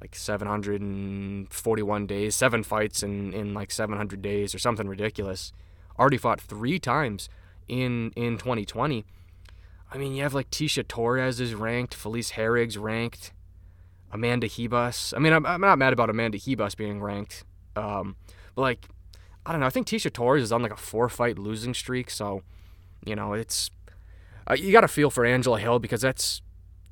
like 0.02 0.16
741 0.16 2.08
days, 2.08 2.36
seven 2.36 2.64
fights 2.64 3.04
in, 3.04 3.34
in 3.34 3.54
like 3.54 3.72
700 3.72 4.22
days 4.22 4.56
or 4.56 4.60
something 4.60 4.88
ridiculous. 4.88 5.54
Already 6.00 6.18
fought 6.18 6.42
three 6.42 6.80
times 6.80 7.30
in 7.68 8.12
in 8.16 8.38
2020. 8.38 9.06
I 9.92 9.98
mean, 9.98 10.16
you 10.16 10.24
have 10.24 10.34
like 10.34 10.50
Tisha 10.50 10.88
Torres 10.88 11.40
is 11.40 11.54
ranked, 11.54 11.94
Felice 11.94 12.32
Herrig's 12.32 12.78
ranked, 12.80 13.32
Amanda 14.12 14.48
Ribas. 14.48 15.14
I 15.16 15.20
mean, 15.20 15.34
I'm, 15.34 15.46
I'm 15.46 15.62
not 15.62 15.78
mad 15.78 15.94
about 15.94 16.10
Amanda 16.10 16.40
Ribas 16.40 16.76
being 16.76 17.00
ranked, 17.00 17.46
um, 17.76 18.16
but 18.56 18.64
like 18.64 18.88
I 19.46 19.52
don't 19.52 19.62
know. 19.62 19.68
I 19.68 19.70
think 19.70 19.86
Tisha 19.86 20.12
Torres 20.12 20.42
is 20.42 20.52
on 20.52 20.64
like 20.64 20.74
a 20.74 20.78
four 20.78 21.10
fight 21.10 21.38
losing 21.38 21.76
streak, 21.76 22.10
so 22.10 22.42
you 23.06 23.16
know 23.16 23.34
it's 23.34 23.70
uh, 24.50 24.56
you 24.56 24.72
got 24.72 24.82
to 24.82 24.88
feel 24.88 25.10
for 25.10 25.26
Angela 25.26 25.60
Hill 25.60 25.80
because 25.80 26.02
that's 26.02 26.42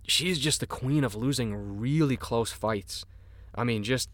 she's 0.08 0.40
just 0.40 0.60
the 0.60 0.68
queen 0.68 1.04
of 1.04 1.16
losing 1.16 1.80
really 1.80 2.18
close 2.18 2.52
fights. 2.52 3.06
I 3.56 3.64
mean, 3.64 3.84
just 3.84 4.10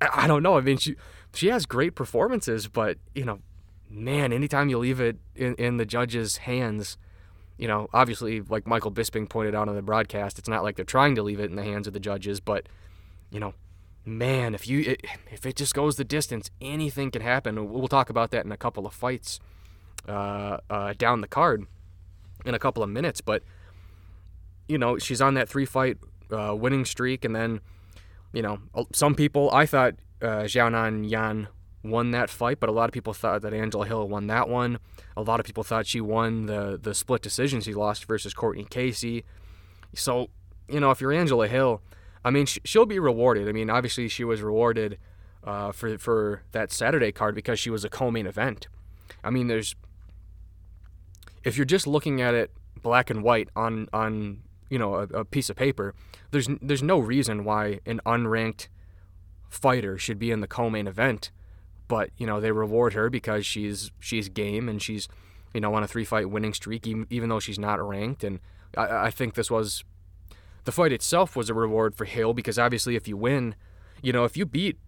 I 0.00 0.26
don't 0.26 0.42
know. 0.42 0.56
I 0.56 0.60
mean, 0.60 0.76
she 0.76 0.96
she 1.34 1.48
has 1.48 1.66
great 1.66 1.94
performances, 1.94 2.68
but 2.68 2.98
you 3.14 3.24
know, 3.24 3.40
man, 3.90 4.32
anytime 4.32 4.68
you 4.68 4.78
leave 4.78 5.00
it 5.00 5.16
in, 5.34 5.54
in 5.54 5.76
the 5.76 5.86
judges' 5.86 6.38
hands, 6.38 6.96
you 7.58 7.68
know, 7.68 7.88
obviously, 7.92 8.40
like 8.40 8.66
Michael 8.66 8.92
Bisping 8.92 9.28
pointed 9.28 9.54
out 9.54 9.68
on 9.68 9.74
the 9.74 9.82
broadcast, 9.82 10.38
it's 10.38 10.48
not 10.48 10.62
like 10.62 10.76
they're 10.76 10.84
trying 10.84 11.14
to 11.16 11.22
leave 11.22 11.40
it 11.40 11.50
in 11.50 11.56
the 11.56 11.64
hands 11.64 11.86
of 11.86 11.92
the 11.92 12.00
judges, 12.00 12.40
but 12.40 12.68
you 13.30 13.40
know, 13.40 13.54
man, 14.04 14.54
if 14.54 14.68
you 14.68 14.96
if 15.30 15.46
it 15.46 15.56
just 15.56 15.74
goes 15.74 15.96
the 15.96 16.04
distance, 16.04 16.50
anything 16.60 17.10
can 17.10 17.22
happen. 17.22 17.70
We'll 17.70 17.88
talk 17.88 18.10
about 18.10 18.30
that 18.30 18.44
in 18.44 18.52
a 18.52 18.56
couple 18.56 18.86
of 18.86 18.94
fights 18.94 19.40
uh, 20.08 20.58
uh, 20.70 20.94
down 20.96 21.20
the 21.20 21.28
card 21.28 21.66
in 22.44 22.54
a 22.54 22.58
couple 22.58 22.82
of 22.82 22.88
minutes. 22.88 23.20
But 23.20 23.42
you 24.68 24.78
know, 24.78 24.98
she's 24.98 25.20
on 25.20 25.34
that 25.34 25.48
three 25.48 25.66
fight 25.66 25.98
uh, 26.30 26.54
winning 26.54 26.84
streak, 26.84 27.24
and 27.24 27.34
then, 27.34 27.60
you 28.32 28.42
know, 28.42 28.58
some 28.92 29.14
people 29.14 29.50
I 29.52 29.66
thought 29.66 29.94
uh, 30.22 30.44
Xiaonan 30.44 31.08
Yan 31.08 31.48
won 31.82 32.12
that 32.12 32.30
fight, 32.30 32.60
but 32.60 32.68
a 32.68 32.72
lot 32.72 32.88
of 32.88 32.92
people 32.92 33.12
thought 33.12 33.42
that 33.42 33.52
Angela 33.52 33.86
Hill 33.86 34.08
won 34.08 34.26
that 34.28 34.48
one. 34.48 34.78
A 35.16 35.22
lot 35.22 35.38
of 35.38 35.44
people 35.46 35.62
thought 35.62 35.86
she 35.86 36.00
won 36.00 36.46
the 36.46 36.78
the 36.82 36.94
split 36.94 37.22
decision 37.22 37.60
she 37.60 37.74
lost 37.74 38.06
versus 38.06 38.32
Courtney 38.32 38.64
Casey. 38.64 39.24
So, 39.94 40.30
you 40.68 40.80
know, 40.80 40.90
if 40.90 41.00
you're 41.00 41.12
Angela 41.12 41.46
Hill, 41.46 41.82
I 42.24 42.30
mean, 42.30 42.46
she'll 42.46 42.86
be 42.86 42.98
rewarded. 42.98 43.48
I 43.48 43.52
mean, 43.52 43.68
obviously 43.70 44.08
she 44.08 44.24
was 44.24 44.40
rewarded 44.40 44.98
uh, 45.44 45.72
for 45.72 45.98
for 45.98 46.42
that 46.52 46.72
Saturday 46.72 47.12
card 47.12 47.34
because 47.34 47.60
she 47.60 47.70
was 47.70 47.84
a 47.84 47.90
co-main 47.90 48.26
event. 48.26 48.66
I 49.22 49.30
mean, 49.30 49.46
there's 49.48 49.76
if 51.44 51.56
you're 51.56 51.64
just 51.64 51.86
looking 51.86 52.20
at 52.20 52.34
it 52.34 52.50
black 52.82 53.10
and 53.10 53.22
white 53.22 53.48
on 53.54 53.88
on 53.92 54.42
you 54.70 54.78
know 54.78 54.94
a, 54.94 55.02
a 55.02 55.24
piece 55.24 55.50
of 55.50 55.56
paper, 55.56 55.94
there's 56.30 56.48
there's 56.60 56.82
no 56.82 56.98
reason 56.98 57.44
why 57.44 57.80
an 57.86 58.00
unranked 58.06 58.68
fighter 59.48 59.96
should 59.96 60.18
be 60.18 60.30
in 60.30 60.40
the 60.40 60.48
co-main 60.48 60.88
event 60.88 61.30
but 61.88 62.10
you 62.16 62.26
know 62.26 62.40
they 62.40 62.50
reward 62.50 62.92
her 62.94 63.10
because 63.10 63.44
she's 63.44 63.90
she's 64.00 64.28
game 64.28 64.68
and 64.68 64.82
she's 64.82 65.08
you 65.52 65.60
know 65.60 65.74
on 65.74 65.82
a 65.82 65.86
three 65.86 66.04
fight 66.04 66.30
winning 66.30 66.54
streak 66.54 66.86
even, 66.86 67.06
even 67.10 67.28
though 67.28 67.40
she's 67.40 67.58
not 67.58 67.80
ranked. 67.86 68.24
And 68.24 68.40
I, 68.76 69.06
I 69.06 69.10
think 69.10 69.34
this 69.34 69.50
was 69.50 69.84
the 70.64 70.72
fight 70.72 70.92
itself 70.92 71.36
was 71.36 71.50
a 71.50 71.54
reward 71.54 71.94
for 71.94 72.04
Hill 72.04 72.32
because 72.32 72.58
obviously 72.58 72.96
if 72.96 73.06
you 73.06 73.16
win 73.16 73.54
you 74.02 74.12
know 74.12 74.24
if 74.24 74.36
you 74.36 74.46
beat 74.46 74.78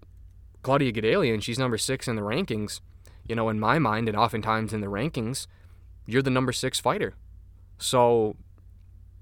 Claudia 0.62 0.92
Gadelha 0.92 1.40
she's 1.42 1.58
number 1.58 1.78
six 1.78 2.08
in 2.08 2.16
the 2.16 2.22
rankings 2.22 2.80
you 3.28 3.34
know 3.34 3.48
in 3.48 3.60
my 3.60 3.78
mind 3.78 4.08
and 4.08 4.16
oftentimes 4.16 4.72
in 4.72 4.80
the 4.80 4.86
rankings 4.86 5.46
you're 6.06 6.22
the 6.22 6.30
number 6.30 6.52
six 6.52 6.80
fighter 6.80 7.14
so 7.78 8.36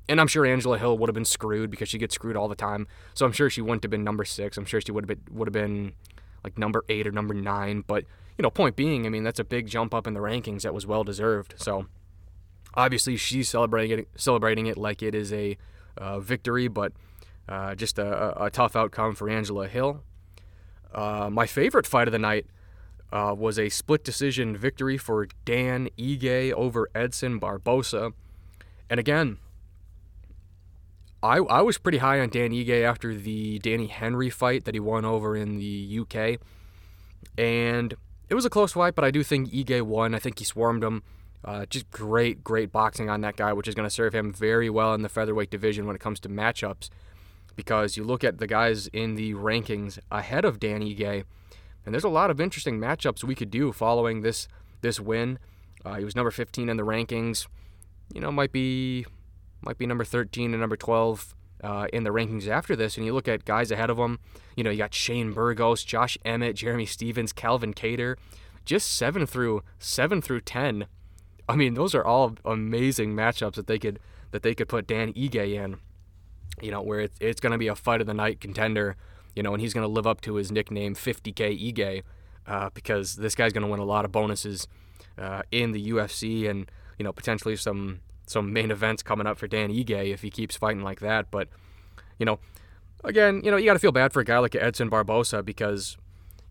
and 0.09 0.21
I'm 0.21 0.26
sure 0.26 0.45
Angela 0.45 0.79
Hill 0.79 0.99
would 0.99 1.09
have 1.09 1.14
been 1.14 1.25
screwed 1.25 1.71
because 1.71 1.88
she 1.88 1.99
gets 1.99 2.14
screwed 2.14 2.37
all 2.37 2.49
the 2.49 2.55
time. 2.55 2.87
So 3.14 3.25
I'm 3.25 3.33
sure 3.33 3.49
she 3.49 3.62
wouldn't 3.62 3.83
have 3.85 3.91
been 3.91 4.05
number 4.05 4.25
six. 4.25 4.59
I'm 4.59 4.67
sure 4.67 4.81
she 4.81 4.93
would 4.93 5.09
have 5.09 5.25
been 5.25 5.35
would 5.35 5.49
have 5.49 5.53
been 5.53 5.95
like 6.43 6.59
number 6.59 6.85
eight 6.88 7.07
or 7.07 7.12
number 7.12 7.33
nine. 7.33 7.85
But 7.87 8.05
you 8.37 8.43
know, 8.43 8.50
point 8.50 8.76
being, 8.76 9.07
I 9.07 9.09
mean, 9.09 9.25
that's 9.25 9.38
a 9.38 9.45
big 9.45 9.67
jump 9.67 9.95
up 9.95 10.07
in 10.07 10.14
the 10.14 10.21
rankings 10.21 10.62
that 10.62 10.75
was 10.75 10.87
well 10.87 11.05
deserved. 11.05 11.55
So 11.57 11.87
obviously, 12.75 13.17
she's 13.17 13.49
celebrating 13.49 14.00
it, 14.00 14.09
celebrating 14.17 14.67
it 14.67 14.76
like 14.76 15.03
it 15.03 15.14
is 15.14 15.33
a 15.33 15.57
uh, 15.97 16.21
victory, 16.21 16.69
but 16.69 16.93
uh, 17.49 17.75
just 17.75 17.99
a, 17.99 18.45
a, 18.45 18.50
tough 18.50 18.75
outcome 18.75 19.14
for 19.14 19.29
Angela 19.29 19.69
Hill. 19.69 20.03
Uh, 20.93 21.29
my 21.31 21.47
favorite 21.47 21.87
fight 21.87 22.09
of 22.09 22.12
the 22.12 22.19
night 22.19 22.47
uh, 23.14 23.33
was 23.33 23.59
a 23.61 23.68
split 23.68 24.02
decision 24.02 24.56
victory 24.56 24.99
for 24.99 25.28
Dan 25.44 25.88
Ige 25.97 26.52
over 26.52 26.90
Edson 26.97 27.40
Barbosa. 27.40 28.12
And 28.90 28.99
again, 28.99 29.38
I, 31.23 31.37
I 31.37 31.62
was 31.62 31.78
pretty 31.78 31.99
high 31.99 32.18
on 32.18 32.28
Dan 32.28 32.50
Ige 32.50 32.83
after 32.83 33.14
the 33.14 33.61
Danny 33.61 33.87
Henry 33.87 34.30
fight 34.30 34.64
that 34.64 34.75
he 34.75 34.80
won 34.80 35.04
over 35.04 35.37
in 35.37 35.59
the 35.59 36.00
UK. 36.00 36.40
And 37.38 37.94
it 38.28 38.35
was 38.35 38.44
a 38.44 38.50
close 38.50 38.73
fight, 38.73 38.97
but 38.97 39.04
I 39.04 39.12
do 39.12 39.23
think 39.23 39.49
Ige 39.50 39.83
won. 39.83 40.12
I 40.14 40.18
think 40.18 40.40
he 40.40 40.44
swarmed 40.44 40.83
him. 40.83 41.04
Uh, 41.44 41.66
just 41.66 41.88
great, 41.92 42.42
great 42.42 42.73
boxing 42.73 43.09
on 43.09 43.21
that 43.21 43.37
guy, 43.37 43.52
which 43.52 43.68
is 43.68 43.76
going 43.76 43.87
to 43.87 43.94
serve 43.94 44.14
him 44.14 44.33
very 44.33 44.68
well 44.68 44.92
in 44.92 45.02
the 45.02 45.09
featherweight 45.09 45.50
division 45.50 45.87
when 45.87 45.94
it 45.94 46.00
comes 46.00 46.18
to 46.21 46.28
matchups. 46.28 46.90
Because 47.54 47.97
you 47.97 48.02
look 48.02 48.25
at 48.25 48.38
the 48.38 48.49
guys 48.49 48.88
in 48.88 49.14
the 49.14 49.35
rankings 49.35 50.00
ahead 50.11 50.44
of 50.44 50.59
Dan 50.59 50.80
Ige, 50.80 51.25
and 51.85 51.95
there's 51.95 52.05
a 52.05 52.09
lot 52.09 52.31
of 52.31 52.41
interesting 52.41 52.79
matchups 52.79 53.25
we 53.25 53.35
could 53.35 53.50
do 53.50 53.73
following 53.73 54.23
this 54.23 54.49
this 54.81 55.00
win. 55.00 55.38
Uh, 55.85 55.97
he 55.97 56.05
was 56.05 56.17
number 56.17 56.31
15 56.31 56.69
in 56.69 56.76
the 56.76 56.83
rankings. 56.83 57.47
You 58.12 58.21
know, 58.21 58.33
might 58.33 58.53
be 58.53 59.07
might 59.62 59.79
be 59.79 59.87
number 59.87 60.05
13 60.05 60.53
and 60.53 60.61
number 60.61 60.76
12 60.76 61.35
uh, 61.62 61.87
in 61.93 62.05
the 62.05 62.11
rankings 62.11 62.47
after 62.47 62.76
this. 62.76 62.97
And 62.97 63.07
you 63.07 63.14
look 63.14 63.29
at 63.29 63.45
guys 63.45 63.71
ahead 63.71 63.91
of 63.91 63.99
him. 63.99 64.19
you 64.57 64.62
know, 64.62 64.71
you 64.71 64.79
got 64.79 64.95
Shane 64.95 65.33
Burgos, 65.33 65.83
Josh 65.83 66.19
Emmett, 66.25 66.57
Jeremy 66.57 66.87
Stephens, 66.87 67.33
Calvin 67.33 67.73
Kattar, 67.73 68.17
just 68.64 68.93
seven 68.95 69.26
through 69.26 69.62
seven 69.79 70.21
through 70.21 70.43
10. 70.43 70.87
I 71.49 71.57
mean, 71.57 71.75
those 71.75 71.95
are 71.95 72.05
all 72.05 72.35
amazing 72.45 73.14
matchups 73.14 73.55
that 73.55 73.67
they 73.67 73.79
could 73.79 73.99
that 74.31 74.43
they 74.43 74.55
could 74.55 74.69
put 74.69 74.87
Dan 74.87 75.12
Ige 75.14 75.55
in. 75.55 75.79
You 76.61 76.71
know, 76.71 76.83
where 76.83 77.00
it's, 77.00 77.17
it's 77.21 77.41
going 77.41 77.53
to 77.53 77.59
be 77.59 77.69
a 77.69 77.75
fight 77.75 78.00
of 78.00 78.07
the 78.07 78.14
night 78.14 78.41
contender. 78.41 78.97
You 79.35 79.43
know, 79.43 79.53
and 79.53 79.61
he's 79.61 79.75
going 79.75 79.87
to 79.87 79.93
live 79.93 80.07
up 80.07 80.21
to 80.23 80.35
his 80.35 80.53
nickname 80.53 80.95
50K 80.95 81.73
Ige 81.73 82.03
uh, 82.47 82.71
because 82.75 83.17
this 83.17 83.35
guy's 83.35 83.53
going 83.53 83.64
to 83.64 83.71
win 83.71 83.81
a 83.81 83.85
lot 83.85 84.05
of 84.05 84.12
bonuses 84.12 84.69
uh, 85.19 85.43
in 85.50 85.73
the 85.73 85.91
UFC 85.91 86.49
and 86.49 86.71
you 86.99 87.05
know 87.05 87.12
potentially 87.12 87.57
some 87.57 88.00
some 88.26 88.53
main 88.53 88.71
events 88.71 89.03
coming 89.03 89.26
up 89.26 89.38
for 89.38 89.47
Dan 89.47 89.71
Ige 89.71 90.12
if 90.12 90.23
he 90.23 90.31
keeps 90.31 90.57
fighting 90.57 90.83
like 90.83 91.00
that. 91.00 91.31
But, 91.31 91.49
you 92.19 92.26
know, 92.26 92.38
again, 93.03 93.43
you 93.45 93.50
know, 93.50 93.57
you 93.57 93.67
got 93.67 93.75
to 93.75 93.79
feel 93.79 93.93
bad 93.93 94.12
for 94.12 94.21
a 94.21 94.25
guy 94.25 94.38
like 94.38 94.55
Edson 94.55 94.91
Barbosa 94.91 95.45
because, 95.45 95.97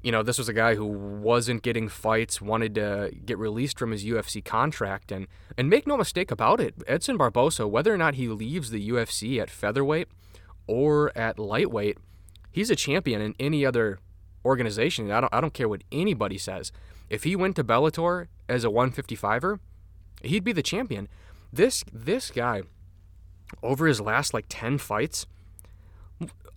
you 0.01 0.11
know, 0.11 0.23
this 0.23 0.37
was 0.37 0.49
a 0.49 0.53
guy 0.53 0.75
who 0.75 0.85
wasn't 0.85 1.63
getting 1.63 1.89
fights, 1.89 2.41
wanted 2.41 2.75
to 2.75 3.11
get 3.25 3.37
released 3.37 3.79
from 3.79 3.91
his 3.91 4.05
UFC 4.05 4.43
contract. 4.43 5.11
And, 5.11 5.27
and 5.57 5.69
make 5.69 5.87
no 5.87 5.97
mistake 5.97 6.31
about 6.31 6.59
it, 6.59 6.75
Edson 6.87 7.17
Barbosa, 7.17 7.69
whether 7.69 7.93
or 7.93 7.97
not 7.97 8.15
he 8.15 8.27
leaves 8.27 8.69
the 8.69 8.89
UFC 8.89 9.41
at 9.41 9.49
featherweight 9.49 10.07
or 10.67 11.15
at 11.17 11.39
lightweight, 11.39 11.97
he's 12.53 12.69
a 12.69 12.75
champion 12.75 13.21
in 13.21 13.35
any 13.39 13.65
other 13.65 13.99
organization. 14.45 15.11
I 15.11 15.19
don't, 15.19 15.33
I 15.33 15.41
don't 15.41 15.53
care 15.53 15.67
what 15.67 15.83
anybody 15.91 16.37
says. 16.37 16.71
If 17.09 17.25
he 17.25 17.35
went 17.35 17.57
to 17.57 17.63
Bellator 17.63 18.27
as 18.47 18.63
a 18.63 18.69
155er, 18.69 19.59
he'd 20.21 20.43
be 20.45 20.53
the 20.53 20.63
champion. 20.63 21.09
This 21.51 21.83
this 21.91 22.31
guy 22.31 22.63
over 23.61 23.85
his 23.85 23.99
last 24.01 24.33
like 24.33 24.45
10 24.49 24.79
fights 24.79 25.27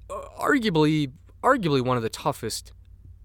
arguably 0.08 1.12
arguably 1.42 1.82
one 1.82 1.96
of 1.96 2.02
the 2.02 2.08
toughest 2.08 2.72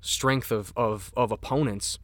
strength 0.01 0.51
of 0.51 0.73
of, 0.75 1.13
of 1.15 1.31
opponents 1.31 1.99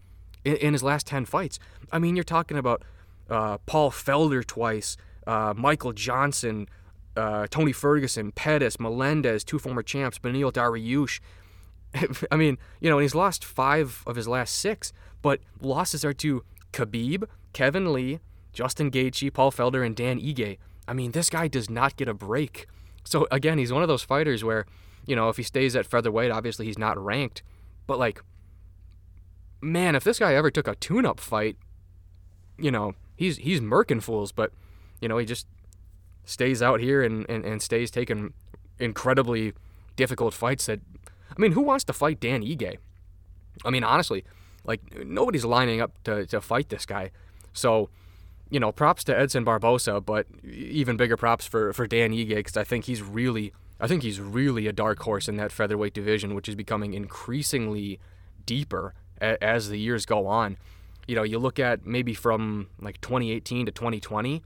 in, 0.45 0.55
in 0.57 0.73
his 0.73 0.83
last 0.83 1.07
10 1.07 1.25
fights. 1.25 1.59
I 1.91 1.99
mean, 1.99 2.15
you're 2.15 2.23
talking 2.23 2.57
about 2.57 2.83
uh, 3.29 3.57
Paul 3.65 3.91
Felder 3.91 4.45
twice, 4.45 4.97
uh, 5.25 5.53
Michael 5.55 5.93
Johnson, 5.93 6.69
uh, 7.17 7.47
Tony 7.49 7.71
Ferguson, 7.71 8.31
Pettis, 8.31 8.79
Melendez, 8.79 9.43
two 9.43 9.59
former 9.59 9.83
champs, 9.83 10.19
Beneil 10.19 10.51
Dariush. 10.51 11.19
I 12.31 12.35
mean, 12.35 12.57
you 12.79 12.89
know, 12.89 12.97
and 12.97 13.03
he's 13.03 13.15
lost 13.15 13.43
five 13.43 14.03
of 14.05 14.15
his 14.15 14.27
last 14.27 14.55
six, 14.55 14.93
but 15.21 15.39
losses 15.59 16.05
are 16.05 16.13
to 16.13 16.43
Khabib, 16.73 17.25
Kevin 17.53 17.91
Lee, 17.91 18.19
Justin 18.53 18.91
Gaethje, 18.91 19.33
Paul 19.33 19.51
Felder, 19.51 19.85
and 19.85 19.95
Dan 19.95 20.19
Ige. 20.19 20.57
I 20.87 20.93
mean, 20.93 21.11
this 21.11 21.29
guy 21.29 21.47
does 21.47 21.69
not 21.69 21.95
get 21.95 22.07
a 22.07 22.13
break. 22.13 22.67
So 23.03 23.27
again, 23.31 23.57
he's 23.57 23.73
one 23.73 23.81
of 23.81 23.87
those 23.87 24.03
fighters 24.03 24.43
where, 24.43 24.65
you 25.05 25.15
know, 25.15 25.29
if 25.29 25.37
he 25.37 25.43
stays 25.43 25.75
at 25.75 25.85
featherweight, 25.85 26.31
obviously 26.31 26.65
he's 26.65 26.77
not 26.77 27.03
ranked. 27.03 27.41
But 27.87 27.99
like, 27.99 28.21
man, 29.61 29.95
if 29.95 30.03
this 30.03 30.19
guy 30.19 30.35
ever 30.35 30.51
took 30.51 30.67
a 30.67 30.75
tune-up 30.75 31.19
fight, 31.19 31.57
you 32.59 32.71
know, 32.71 32.93
he's 33.15 33.37
he's 33.37 33.61
murking 33.61 34.01
fools. 34.01 34.31
But 34.31 34.51
you 35.01 35.07
know, 35.07 35.17
he 35.17 35.25
just 35.25 35.47
stays 36.27 36.61
out 36.61 36.79
here 36.79 37.01
and, 37.01 37.25
and, 37.27 37.43
and 37.43 37.61
stays 37.61 37.89
taking 37.89 38.33
incredibly 38.77 39.53
difficult 39.95 40.33
fights. 40.33 40.67
That 40.67 40.81
I 41.35 41.41
mean, 41.41 41.53
who 41.53 41.61
wants 41.61 41.83
to 41.85 41.93
fight 41.93 42.19
Dan 42.19 42.43
Ige? 42.43 42.77
I 43.65 43.69
mean, 43.71 43.83
honestly, 43.83 44.23
like 44.65 44.81
nobody's 45.03 45.45
lining 45.45 45.81
up 45.81 46.03
to, 46.03 46.27
to 46.27 46.41
fight 46.41 46.69
this 46.69 46.85
guy. 46.85 47.11
So 47.53 47.89
you 48.49 48.59
know, 48.59 48.71
props 48.71 49.03
to 49.05 49.17
Edson 49.17 49.43
Barbosa, 49.43 50.03
but 50.05 50.27
even 50.45 50.97
bigger 50.97 51.17
props 51.17 51.45
for 51.45 51.73
for 51.73 51.87
Dan 51.87 52.11
Ige 52.11 52.35
because 52.35 52.57
I 52.57 52.63
think 52.63 52.85
he's 52.85 53.01
really, 53.01 53.53
I 53.79 53.87
think 53.87 54.03
he's 54.03 54.19
really 54.19 54.67
a 54.67 54.73
dark 54.73 54.99
horse 54.99 55.27
in 55.27 55.37
that 55.37 55.51
featherweight 55.51 55.93
division, 55.93 56.35
which 56.35 56.47
is 56.47 56.55
becoming 56.55 56.93
increasingly 56.93 57.99
deeper 58.45 58.93
a, 59.21 59.41
as 59.43 59.69
the 59.69 59.79
years 59.79 60.05
go 60.05 60.27
on. 60.27 60.57
You 61.07 61.15
know, 61.15 61.23
you 61.23 61.39
look 61.39 61.59
at 61.59 61.85
maybe 61.85 62.13
from 62.13 62.67
like 62.79 63.01
2018 63.01 63.65
to 63.65 63.71
2020. 63.71 64.43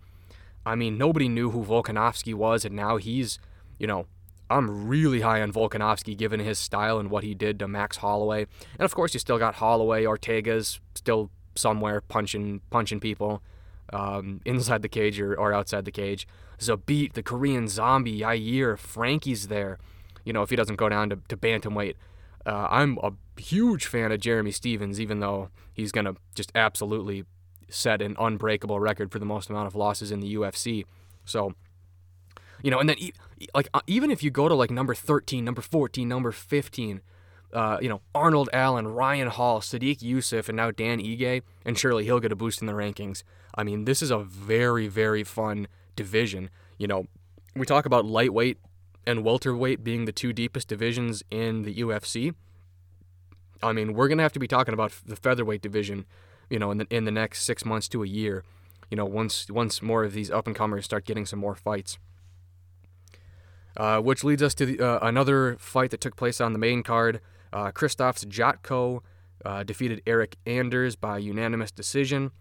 I 0.65 0.75
mean, 0.75 0.97
nobody 0.97 1.27
knew 1.27 1.51
who 1.51 1.63
Volkanovski 1.63 2.33
was, 2.33 2.65
and 2.65 2.75
now 2.75 2.97
he's, 2.97 3.39
you 3.79 3.87
know, 3.87 4.05
I'm 4.49 4.87
really 4.87 5.21
high 5.21 5.41
on 5.41 5.51
Volkanovski 5.51 6.15
given 6.17 6.39
his 6.39 6.59
style 6.59 6.99
and 6.99 7.09
what 7.09 7.23
he 7.23 7.33
did 7.33 7.57
to 7.59 7.67
Max 7.67 7.97
Holloway. 7.97 8.47
And 8.73 8.81
of 8.81 8.93
course, 8.93 9.13
you 9.13 9.19
still 9.19 9.39
got 9.39 9.55
Holloway, 9.55 10.05
Ortega's 10.05 10.79
still 10.93 11.31
somewhere 11.55 12.01
punching 12.01 12.61
punching 12.69 12.99
people 12.99 13.41
um, 13.91 14.41
inside 14.45 14.81
the 14.81 14.89
cage 14.89 15.19
or, 15.19 15.33
or 15.33 15.53
outside 15.53 15.85
the 15.85 15.91
cage. 15.91 16.27
Zabit, 16.59 17.13
the 17.13 17.23
Korean 17.23 17.67
zombie, 17.67 18.19
Yair, 18.19 18.77
Frankie's 18.77 19.47
there. 19.47 19.79
You 20.23 20.33
know, 20.33 20.43
if 20.43 20.49
he 20.51 20.55
doesn't 20.55 20.75
go 20.75 20.89
down 20.89 21.09
to, 21.09 21.19
to 21.29 21.37
bantamweight. 21.37 21.95
Uh, 22.45 22.67
I'm 22.69 22.97
a 23.01 23.11
huge 23.39 23.85
fan 23.85 24.11
of 24.11 24.19
Jeremy 24.19 24.51
Stephens, 24.51 24.99
even 24.99 25.19
though 25.19 25.49
he's 25.73 25.91
going 25.91 26.05
to 26.05 26.15
just 26.35 26.51
absolutely 26.55 27.23
set 27.71 28.01
an 28.01 28.15
unbreakable 28.19 28.79
record 28.79 29.11
for 29.11 29.19
the 29.19 29.25
most 29.25 29.49
amount 29.49 29.67
of 29.67 29.75
losses 29.75 30.11
in 30.11 30.19
the 30.19 30.35
UFC. 30.35 30.85
So, 31.25 31.55
you 32.61 32.69
know, 32.69 32.79
and 32.79 32.89
then 32.89 32.97
like 33.55 33.69
uh, 33.73 33.81
even 33.87 34.11
if 34.11 34.21
you 34.21 34.29
go 34.29 34.47
to 34.47 34.53
like 34.53 34.69
number 34.69 34.93
13, 34.93 35.43
number 35.43 35.61
14, 35.61 36.07
number 36.07 36.31
15, 36.31 37.01
uh, 37.53 37.77
you 37.81 37.89
know, 37.89 38.01
Arnold 38.13 38.49
Allen, 38.53 38.87
Ryan 38.87 39.27
Hall, 39.27 39.59
Sodiq 39.61 39.99
Yusuff, 39.99 40.47
and 40.49 40.55
now 40.55 40.71
Dan 40.71 40.99
Ige, 40.99 41.41
and 41.65 41.77
surely 41.77 42.05
he'll 42.05 42.19
get 42.19 42.31
a 42.31 42.35
boost 42.35 42.61
in 42.61 42.67
the 42.67 42.73
rankings. 42.73 43.23
I 43.55 43.63
mean, 43.63 43.85
this 43.85 44.01
is 44.01 44.11
a 44.11 44.19
very, 44.19 44.87
very 44.87 45.23
fun 45.23 45.67
division. 45.95 46.49
You 46.77 46.87
know, 46.87 47.07
we 47.55 47.65
talk 47.65 47.85
about 47.85 48.05
lightweight 48.05 48.57
and 49.05 49.23
welterweight 49.23 49.83
being 49.83 50.05
the 50.05 50.11
two 50.11 50.31
deepest 50.31 50.67
divisions 50.67 51.23
in 51.31 51.63
the 51.63 51.75
UFC. 51.75 52.33
I 53.63 53.73
mean, 53.73 53.93
we're 53.93 54.07
gonna 54.07 54.23
have 54.23 54.33
to 54.33 54.39
be 54.39 54.47
talking 54.47 54.73
about 54.73 54.93
the 55.05 55.15
featherweight 55.15 55.61
division, 55.61 56.05
you 56.51 56.59
know, 56.59 56.69
in 56.69 56.77
the 56.77 56.87
in 56.89 57.05
the 57.05 57.11
next 57.11 57.43
six 57.43 57.65
months 57.65 57.87
to 57.89 58.03
a 58.03 58.07
year. 58.07 58.43
You 58.89 58.97
know, 58.97 59.05
once 59.05 59.49
once 59.49 59.81
more 59.81 60.03
of 60.03 60.13
these 60.13 60.29
up 60.29 60.47
and 60.47 60.55
comers 60.55 60.85
start 60.85 61.05
getting 61.05 61.25
some 61.25 61.39
more 61.39 61.55
fights. 61.55 61.97
Uh, 63.77 64.01
which 64.01 64.21
leads 64.25 64.43
us 64.43 64.53
to 64.53 64.65
the, 64.65 64.79
uh, 64.81 64.99
another 65.01 65.55
fight 65.57 65.91
that 65.91 66.01
took 66.01 66.17
place 66.17 66.41
on 66.41 66.51
the 66.51 66.59
main 66.59 66.83
card. 66.83 67.21
Uh, 67.53 67.71
Krzysztof 67.71 68.25
Jotko 68.25 69.01
uh, 69.45 69.63
defeated 69.63 70.01
Eryk 70.05 70.33
Anders 70.45 70.97
by 70.97 71.17
unanimous 71.17 71.71
decision. 71.71 72.31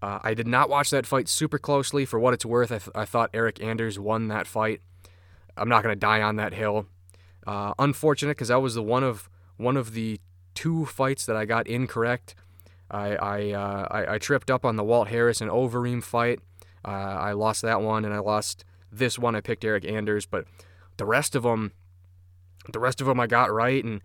Uh, 0.00 0.20
I 0.22 0.34
did 0.34 0.46
not 0.46 0.68
watch 0.68 0.90
that 0.90 1.04
fight 1.04 1.28
super 1.28 1.58
closely. 1.58 2.04
For 2.04 2.20
what 2.20 2.32
it's 2.32 2.46
worth, 2.46 2.70
I, 2.70 2.78
th- 2.78 2.94
I 2.94 3.04
thought 3.04 3.32
Eryk 3.32 3.60
Anders 3.62 3.98
won 3.98 4.28
that 4.28 4.46
fight. 4.46 4.80
I'm 5.56 5.68
not 5.68 5.82
going 5.82 5.94
to 5.94 5.98
die 5.98 6.22
on 6.22 6.36
that 6.36 6.54
hill. 6.54 6.86
Uh, 7.44 7.74
unfortunate 7.78 8.36
because 8.36 8.48
that 8.48 8.62
was 8.62 8.74
the 8.74 8.82
one 8.82 9.02
of 9.02 9.28
one 9.56 9.76
of 9.76 9.94
the 9.94 10.20
two 10.54 10.86
fights 10.86 11.26
that 11.26 11.34
I 11.36 11.44
got 11.44 11.66
incorrect. 11.66 12.34
I 12.90 13.16
I, 13.16 13.50
uh, 13.52 13.88
I, 13.90 14.14
I 14.14 14.18
tripped 14.18 14.50
up 14.50 14.64
on 14.64 14.76
the 14.76 14.84
Walt 14.84 15.08
Harris 15.08 15.40
and 15.40 15.50
Overeem 15.50 16.02
fight. 16.02 16.40
Uh, 16.84 16.90
I 16.90 17.32
lost 17.32 17.62
that 17.62 17.82
one, 17.82 18.04
and 18.04 18.14
I 18.14 18.18
lost 18.18 18.64
this 18.90 19.18
one. 19.18 19.34
I 19.34 19.40
picked 19.40 19.62
Eryk 19.62 19.90
Anders, 19.90 20.26
but 20.26 20.44
the 20.96 21.04
rest 21.04 21.34
of 21.34 21.42
them, 21.42 21.72
the 22.72 22.78
rest 22.78 23.00
of 23.00 23.06
them 23.06 23.20
I 23.20 23.26
got 23.26 23.52
right, 23.52 23.84
and 23.84 24.00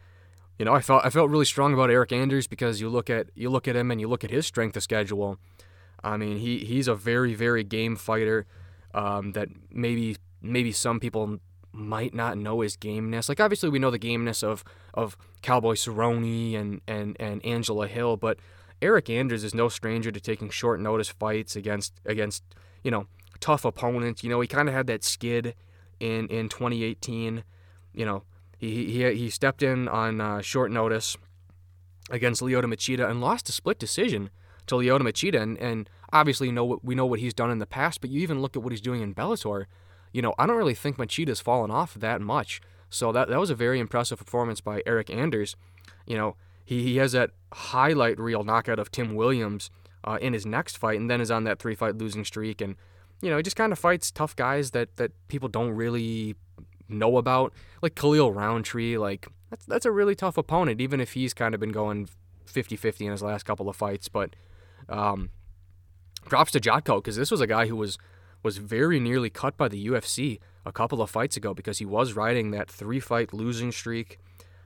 you 0.58 0.66
know 0.66 0.74
I 0.74 0.82
felt 0.82 1.06
I 1.06 1.10
felt 1.10 1.30
really 1.30 1.46
strong 1.46 1.74
about 1.74 1.90
Eryk 1.90 2.12
Anders 2.12 2.48
because 2.48 2.82
you 2.82 2.90
look 2.90 3.10
at 3.10 3.28
you 3.36 3.50
look 3.50 3.68
at 3.68 3.76
him 3.76 3.92
and 3.92 4.00
you 4.02 4.08
look 4.08 4.24
at 4.24 4.32
his 4.32 4.46
strength 4.46 4.76
of 4.78 4.84
schedule. 4.84 5.38
I 6.04 6.18
mean 6.18 6.38
he 6.38 6.60
he's 6.60 6.88
a 6.88 6.96
very 6.96 7.34
very 7.34 7.64
game 7.64 7.96
fighter 7.96 8.46
um, 8.94 9.32
that 9.32 9.50
maybe 9.72 10.18
maybe 10.42 10.72
some 10.72 11.00
people 11.00 11.40
might 11.72 12.14
not 12.14 12.38
know 12.38 12.62
his 12.62 12.78
gameness. 12.78 13.30
Like 13.30 13.40
obviously 13.40 13.70
we 13.70 13.80
know 13.80 13.92
the 13.92 13.98
gameness 13.98 14.44
of 14.44 14.64
of 14.94 15.18
Cowboy 15.42 15.74
Cerrone 15.74 16.56
and 16.56 16.82
and 16.88 17.18
and 17.20 17.44
Angela 17.46 17.88
Hill, 17.88 18.18
but 18.18 18.38
Eryk 18.84 19.10
Anders 19.10 19.44
is 19.44 19.54
no 19.54 19.70
stranger 19.70 20.12
to 20.12 20.20
taking 20.20 20.50
short 20.50 20.80
notice 20.80 21.10
fights 21.10 21.56
against 21.56 21.94
against 22.06 22.44
you 22.84 22.92
know 22.92 23.08
tough 23.40 23.66
opponents. 23.66 24.24
You 24.24 24.30
know 24.30 24.42
he 24.42 24.48
kind 24.48 24.68
of 24.68 24.76
had 24.76 24.88
that 24.88 25.04
skid 25.04 25.56
in 26.00 26.28
in 26.28 26.50
2018. 26.50 27.44
You 27.94 28.06
know 28.06 28.24
he 28.58 28.86
he 28.92 29.14
he 29.16 29.30
stepped 29.30 29.64
in 29.64 29.88
on 29.88 30.22
uh, 30.22 30.42
short 30.42 30.72
notice 30.72 31.18
against 32.10 32.42
Lyoto 32.42 32.66
Machida 32.66 33.10
and 33.10 33.22
lost 33.22 33.50
a 33.50 33.52
split 33.52 33.80
decision 33.80 34.30
to 34.68 34.76
Lyoto 34.76 35.02
Machida, 35.02 35.42
and, 35.42 35.58
and 35.58 35.90
obviously 36.12 36.52
know 36.52 36.66
what 36.66 36.84
we 36.84 36.96
know 36.96 37.06
what 37.06 37.20
he's 37.20 37.34
done 37.34 37.52
in 37.52 37.60
the 37.60 37.66
past. 37.66 38.02
But 38.02 38.10
you 38.10 38.22
even 38.22 38.42
look 38.42 38.56
at 38.56 38.64
what 38.64 38.72
he's 38.72 38.82
doing 38.82 39.02
in 39.02 39.16
Bellator 39.16 39.66
you 40.14 40.22
know, 40.22 40.34
I 40.38 40.46
don't 40.46 40.58
really 40.58 40.76
think 40.76 40.98
Machida's 40.98 41.42
fallen 41.42 41.72
off 41.72 41.96
that 41.96 42.22
much. 42.22 42.62
So 42.90 43.12
that 43.12 43.28
that 43.28 43.40
was 43.40 43.50
a 43.50 43.56
very 43.56 43.80
impressive 43.80 44.20
performance 44.20 44.62
by 44.62 44.82
Eryk 44.84 45.14
Anders. 45.14 45.56
You 46.06 46.16
know, 46.16 46.36
he, 46.66 46.84
he 46.84 46.98
has 46.98 47.12
that 47.14 47.32
highlight 47.54 48.20
reel 48.20 48.44
knockout 48.44 48.80
of 48.80 48.92
Tim 48.92 49.16
Williams 49.16 49.70
uh, 50.04 50.18
in 50.22 50.34
his 50.34 50.46
next 50.46 50.78
fight, 50.78 51.00
and 51.00 51.10
then 51.10 51.22
is 51.22 51.32
on 51.32 51.44
that 51.46 51.60
three 51.60 51.76
fight 51.76 51.98
losing 51.98 52.26
streak. 52.26 52.62
And 52.62 52.76
you 53.22 53.30
know, 53.30 53.38
he 53.38 53.44
just 53.44 53.56
kind 53.56 53.72
of 53.72 53.80
fights 53.80 54.12
tough 54.12 54.36
guys 54.36 54.72
that 54.72 54.96
that 54.98 55.12
people 55.28 55.50
don't 55.50 55.72
really 55.72 56.36
know 56.90 57.18
about, 57.18 57.54
like 57.82 57.96
Khalil 57.96 58.32
Rountree. 58.32 58.98
Like 58.98 59.28
that's 59.50 59.66
that's 59.66 59.86
a 59.86 59.92
really 59.92 60.16
tough 60.16 60.38
opponent, 60.38 60.82
even 60.82 61.00
if 61.00 61.14
he's 61.14 61.34
kind 61.34 61.54
of 61.54 61.60
been 61.60 61.72
going 61.72 62.10
50-50 62.46 63.06
in 63.06 63.12
his 63.12 63.22
last 63.22 63.44
couple 63.44 63.70
of 63.70 63.76
fights. 63.76 64.10
But 64.10 64.36
um, 64.90 65.30
drops 66.28 66.52
to 66.52 66.60
Jotko 66.60 66.98
because 66.98 67.16
this 67.16 67.32
was 67.32 67.42
a 67.42 67.48
guy 67.48 67.68
who 67.68 67.76
was 67.76 67.98
was 68.44 68.58
very 68.58 69.00
nearly 69.00 69.30
cut 69.30 69.56
by 69.56 69.70
the 69.70 69.88
UFC 69.88 70.40
a 70.66 70.72
couple 70.72 71.02
of 71.02 71.10
fights 71.10 71.38
ago 71.38 71.54
because 71.54 71.80
he 71.80 71.86
was 71.86 72.14
riding 72.14 72.52
that 72.52 72.70
three 72.70 73.00
fight 73.00 73.34
losing 73.34 73.72
streak, 73.72 74.20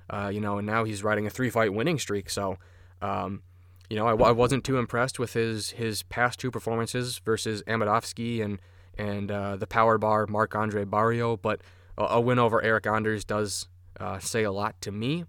uh, 0.09 0.29
you 0.33 0.39
know, 0.39 0.57
and 0.57 0.65
now 0.65 0.83
he's 0.83 1.03
riding 1.03 1.27
a 1.27 1.29
three 1.29 1.49
fight 1.49 1.73
winning 1.73 1.99
streak. 1.99 2.29
So, 2.29 2.57
um, 3.01 3.41
you 3.89 3.95
know, 3.95 4.07
I, 4.07 4.29
I, 4.29 4.31
wasn't 4.31 4.63
too 4.63 4.77
impressed 4.77 5.19
with 5.19 5.33
his 5.33 5.71
his 5.71 6.03
past 6.03 6.39
two 6.39 6.51
performances 6.51 7.19
versus 7.19 7.63
Amedovski 7.63 8.43
and 8.43 8.59
and 8.97 9.31
uh, 9.31 9.55
the 9.55 9.67
Power 9.67 9.97
Bar 9.97 10.27
Marc-André 10.27 10.85
Barriault, 10.85 11.41
but 11.41 11.61
a, 11.97 12.03
a, 12.03 12.21
win 12.21 12.39
over 12.39 12.61
Eryk 12.61 12.91
Anders 12.91 13.23
does 13.23 13.67
uh, 13.99 14.19
say 14.19 14.43
a 14.43 14.51
lot 14.51 14.79
to 14.81 14.91
me. 14.91 15.25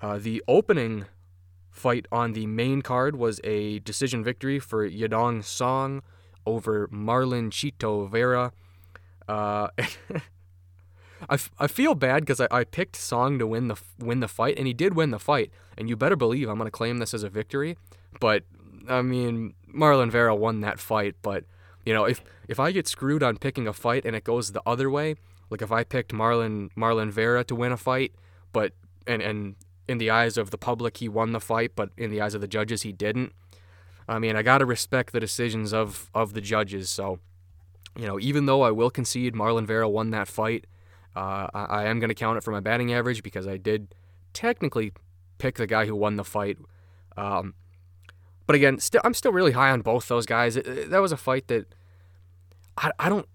Uh, 0.00 0.18
the 0.18 0.42
opening 0.46 1.06
fight 1.70 2.06
on 2.12 2.34
the 2.34 2.46
main 2.46 2.82
card 2.82 3.16
was 3.16 3.40
a 3.44 3.78
decision 3.80 4.22
victory 4.22 4.58
for 4.58 4.88
Yadong 4.88 5.42
Song 5.42 6.02
over 6.46 6.88
Marlon 6.88 7.50
Chito 7.50 8.08
Vera. 8.10 8.52
Uh, 9.26 9.68
I, 11.28 11.34
f- 11.34 11.50
I 11.58 11.66
feel 11.66 11.94
bad 11.94 12.20
because 12.20 12.40
I, 12.40 12.48
I 12.50 12.64
picked 12.64 12.96
Song 12.96 13.38
to 13.38 13.46
win 13.46 13.68
the 13.68 13.76
win 13.98 14.20
the 14.20 14.28
fight, 14.28 14.58
and 14.58 14.66
he 14.66 14.72
did 14.74 14.94
win 14.94 15.10
the 15.10 15.18
fight. 15.18 15.50
And 15.76 15.88
you 15.88 15.96
better 15.96 16.16
believe 16.16 16.48
I'm 16.48 16.58
going 16.58 16.66
to 16.66 16.70
claim 16.70 16.98
this 16.98 17.14
as 17.14 17.22
a 17.22 17.28
victory. 17.28 17.76
But 18.20 18.44
I 18.88 19.02
mean, 19.02 19.54
Marlon 19.74 20.10
Vera 20.10 20.34
won 20.34 20.60
that 20.60 20.78
fight. 20.78 21.16
But 21.22 21.44
you 21.84 21.94
know, 21.94 22.04
if 22.04 22.22
if 22.48 22.60
I 22.60 22.72
get 22.72 22.88
screwed 22.88 23.22
on 23.22 23.36
picking 23.36 23.66
a 23.66 23.72
fight 23.72 24.04
and 24.04 24.14
it 24.14 24.24
goes 24.24 24.52
the 24.52 24.62
other 24.66 24.90
way, 24.90 25.16
like 25.50 25.62
if 25.62 25.72
I 25.72 25.84
picked 25.84 26.12
Marlon 26.12 26.70
Marlon 26.76 27.10
Vera 27.10 27.44
to 27.44 27.54
win 27.54 27.72
a 27.72 27.76
fight, 27.76 28.12
but 28.52 28.72
and 29.06 29.22
and 29.22 29.56
in 29.88 29.98
the 29.98 30.10
eyes 30.10 30.36
of 30.36 30.50
the 30.50 30.58
public 30.58 30.98
he 30.98 31.08
won 31.08 31.32
the 31.32 31.40
fight, 31.40 31.72
but 31.74 31.90
in 31.96 32.10
the 32.10 32.20
eyes 32.20 32.34
of 32.34 32.40
the 32.40 32.48
judges 32.48 32.82
he 32.82 32.92
didn't. 32.92 33.32
I 34.08 34.18
mean, 34.18 34.36
I 34.36 34.42
got 34.42 34.58
to 34.58 34.66
respect 34.66 35.12
the 35.12 35.20
decisions 35.20 35.72
of, 35.72 36.10
of 36.14 36.34
the 36.34 36.40
judges. 36.40 36.90
So, 36.90 37.18
you 37.96 38.06
know, 38.06 38.18
even 38.20 38.46
though 38.46 38.62
I 38.62 38.70
will 38.70 38.90
concede 38.90 39.34
Marlon 39.34 39.66
Vera 39.66 39.88
won 39.88 40.10
that 40.10 40.28
fight, 40.28 40.66
uh, 41.14 41.48
I, 41.52 41.64
I, 41.64 41.84
am 41.84 42.00
going 42.00 42.08
to 42.08 42.14
count 42.14 42.38
it 42.38 42.44
for 42.44 42.52
my 42.52 42.60
batting 42.60 42.92
average 42.92 43.22
because 43.22 43.46
I 43.46 43.56
did 43.56 43.94
technically 44.32 44.92
pick 45.38 45.56
the 45.56 45.66
guy 45.66 45.86
who 45.86 45.94
won 45.94 46.16
the 46.16 46.24
fight. 46.24 46.58
Um, 47.16 47.54
but 48.46 48.56
again, 48.56 48.78
st- 48.78 49.02
I'm 49.04 49.14
still 49.14 49.32
really 49.32 49.52
high 49.52 49.70
on 49.70 49.82
both 49.82 50.08
those 50.08 50.26
guys. 50.26 50.56
It, 50.56 50.66
it, 50.66 50.90
that 50.90 51.00
was 51.00 51.12
a 51.12 51.16
fight 51.16 51.48
that 51.48 51.66
I, 52.78 52.90
I 52.98 53.08
don't. 53.08 53.28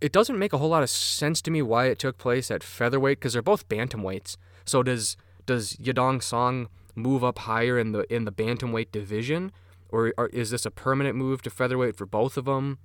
It 0.00 0.12
doesn't 0.12 0.38
make 0.38 0.52
a 0.52 0.58
whole 0.58 0.70
lot 0.70 0.82
of 0.82 0.90
sense 0.90 1.40
to 1.42 1.50
me 1.50 1.62
why 1.62 1.86
it 1.86 1.98
took 1.98 2.18
place 2.18 2.50
at 2.50 2.64
featherweight 2.64 3.18
because 3.18 3.34
they're 3.34 3.42
both 3.42 3.68
bantamweights. 3.68 4.36
So 4.64 4.82
does 4.82 5.16
does 5.46 5.74
Yadong 5.74 6.22
Song 6.22 6.68
move 6.94 7.22
up 7.22 7.40
higher 7.40 7.78
in 7.78 7.92
the 7.92 8.12
in 8.12 8.24
the 8.24 8.32
bantamweight 8.32 8.90
division, 8.90 9.52
or, 9.90 10.12
or 10.16 10.28
is 10.28 10.50
this 10.50 10.66
a 10.66 10.70
permanent 10.70 11.16
move 11.16 11.42
to 11.42 11.50
featherweight 11.50 11.96
for 11.96 12.06
both 12.06 12.36
of 12.36 12.46
them? 12.46 12.78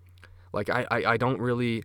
Like 0.54 0.70
I, 0.70 0.86
I, 0.92 1.06
I 1.06 1.18
don't 1.18 1.40
really. 1.40 1.84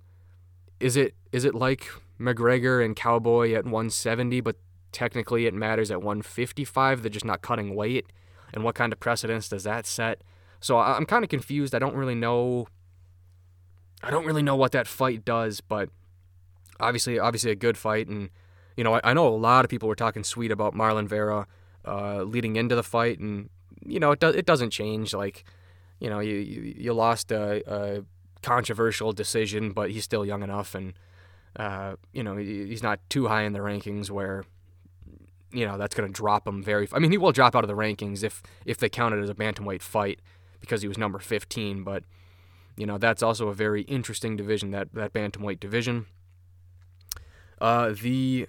Is 0.82 0.96
it 0.96 1.14
is 1.30 1.44
it 1.44 1.54
like 1.54 1.88
McGregor 2.18 2.84
and 2.84 2.96
Cowboy 2.96 3.52
at 3.52 3.64
170, 3.64 4.40
but 4.40 4.56
technically 4.90 5.46
it 5.46 5.54
matters 5.54 5.92
at 5.92 6.02
155? 6.02 7.02
They're 7.02 7.08
just 7.08 7.24
not 7.24 7.40
cutting 7.40 7.76
weight, 7.76 8.06
and 8.52 8.64
what 8.64 8.74
kind 8.74 8.92
of 8.92 8.98
precedence 8.98 9.48
does 9.48 9.62
that 9.62 9.86
set? 9.86 10.22
So 10.60 10.78
I'm 10.78 11.06
kind 11.06 11.22
of 11.24 11.30
confused. 11.30 11.72
I 11.72 11.78
don't 11.78 11.94
really 11.94 12.16
know. 12.16 12.66
I 14.02 14.10
don't 14.10 14.26
really 14.26 14.42
know 14.42 14.56
what 14.56 14.72
that 14.72 14.88
fight 14.88 15.24
does, 15.24 15.60
but 15.60 15.88
obviously, 16.80 17.16
obviously 17.16 17.52
a 17.52 17.56
good 17.56 17.78
fight, 17.78 18.08
and 18.08 18.30
you 18.76 18.82
know 18.82 18.94
I, 18.94 19.00
I 19.04 19.14
know 19.14 19.28
a 19.28 19.30
lot 19.30 19.64
of 19.64 19.70
people 19.70 19.88
were 19.88 19.94
talking 19.94 20.24
sweet 20.24 20.50
about 20.50 20.74
Marlon 20.74 21.06
Vera 21.06 21.46
uh, 21.86 22.22
leading 22.24 22.56
into 22.56 22.74
the 22.74 22.82
fight, 22.82 23.20
and 23.20 23.50
you 23.84 24.00
know 24.00 24.10
it 24.10 24.18
does 24.18 24.34
it 24.34 24.46
doesn't 24.46 24.70
change. 24.70 25.14
Like 25.14 25.44
you 26.00 26.10
know 26.10 26.18
you 26.18 26.34
you, 26.34 26.74
you 26.76 26.92
lost 26.92 27.30
a, 27.30 27.62
a, 27.72 28.04
controversial 28.42 29.12
decision, 29.12 29.72
but 29.72 29.90
he's 29.90 30.04
still 30.04 30.24
young 30.24 30.42
enough, 30.42 30.74
and 30.74 30.94
uh, 31.56 31.96
you 32.12 32.22
know 32.22 32.36
he's 32.36 32.82
not 32.82 33.00
too 33.08 33.28
high 33.28 33.42
in 33.42 33.52
the 33.52 33.60
rankings 33.60 34.10
where 34.10 34.44
you 35.52 35.66
know 35.66 35.78
that's 35.78 35.94
going 35.94 36.08
to 36.08 36.12
drop 36.12 36.46
him 36.46 36.62
very. 36.62 36.88
I 36.92 36.98
mean 36.98 37.10
he 37.10 37.18
will 37.18 37.32
drop 37.32 37.54
out 37.54 37.64
of 37.64 37.68
the 37.68 37.76
rankings 37.76 38.22
if 38.22 38.42
if 38.64 38.78
they 38.78 38.88
count 38.88 39.14
it 39.14 39.22
as 39.22 39.30
a 39.30 39.34
bantamweight 39.34 39.82
fight 39.82 40.20
because 40.60 40.82
he 40.82 40.88
was 40.88 40.96
number 40.96 41.18
15, 41.18 41.82
but 41.82 42.04
you 42.76 42.86
know 42.86 42.98
that's 42.98 43.22
also 43.22 43.48
a 43.48 43.54
very 43.54 43.82
interesting 43.82 44.36
division 44.36 44.70
that 44.70 44.92
that 44.94 45.12
bantamweight 45.12 45.60
division. 45.60 46.06
Uh, 47.60 47.94
the 48.00 48.48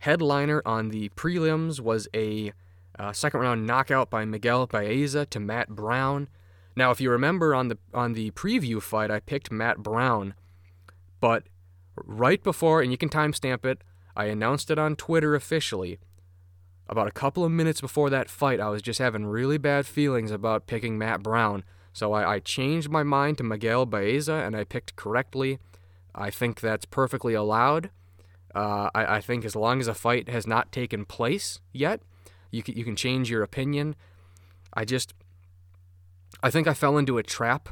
headliner 0.00 0.60
on 0.66 0.88
the 0.88 1.08
prelims 1.10 1.80
was 1.80 2.08
a 2.14 2.52
uh, 2.98 3.12
second 3.12 3.40
round 3.40 3.66
knockout 3.66 4.10
by 4.10 4.24
Miguel 4.24 4.66
Baeza 4.66 5.24
to 5.26 5.40
Matt 5.40 5.68
Brown. 5.68 6.28
Now, 6.76 6.90
if 6.90 7.00
you 7.00 7.10
remember 7.10 7.54
on 7.54 7.68
the 7.68 7.78
on 7.92 8.12
the 8.12 8.30
preview 8.32 8.80
fight, 8.80 9.10
I 9.10 9.20
picked 9.20 9.50
Matt 9.50 9.78
Brown, 9.78 10.34
but 11.20 11.44
right 11.96 12.42
before, 12.42 12.80
and 12.80 12.90
you 12.90 12.96
can 12.98 13.08
timestamp 13.08 13.64
it, 13.64 13.82
I 14.16 14.26
announced 14.26 14.70
it 14.70 14.78
on 14.78 14.96
Twitter 14.96 15.34
officially. 15.34 15.98
About 16.88 17.06
a 17.06 17.12
couple 17.12 17.44
of 17.44 17.52
minutes 17.52 17.80
before 17.80 18.10
that 18.10 18.28
fight, 18.28 18.58
I 18.58 18.68
was 18.68 18.82
just 18.82 18.98
having 18.98 19.26
really 19.26 19.58
bad 19.58 19.86
feelings 19.86 20.30
about 20.30 20.66
picking 20.66 20.98
Matt 20.98 21.22
Brown. 21.22 21.62
So 21.92 22.12
I, 22.12 22.34
I 22.34 22.38
changed 22.40 22.88
my 22.88 23.02
mind 23.02 23.38
to 23.38 23.44
Miguel 23.44 23.86
Baeza, 23.86 24.34
and 24.34 24.56
I 24.56 24.64
picked 24.64 24.96
correctly. 24.96 25.58
I 26.14 26.30
think 26.30 26.60
that's 26.60 26.84
perfectly 26.84 27.34
allowed. 27.34 27.90
Uh, 28.54 28.90
I, 28.94 29.16
I 29.16 29.20
think 29.20 29.44
as 29.44 29.54
long 29.54 29.80
as 29.80 29.86
a 29.86 29.94
fight 29.94 30.28
has 30.28 30.46
not 30.46 30.72
taken 30.72 31.04
place 31.04 31.60
yet, 31.72 32.00
you 32.50 32.62
can, 32.62 32.76
you 32.76 32.84
can 32.84 32.96
change 32.96 33.30
your 33.30 33.42
opinion. 33.42 33.94
I 34.74 34.84
just, 34.84 35.14
I 36.42 36.50
think 36.50 36.66
I 36.66 36.74
fell 36.74 36.96
into 36.96 37.18
a 37.18 37.22
trap 37.22 37.68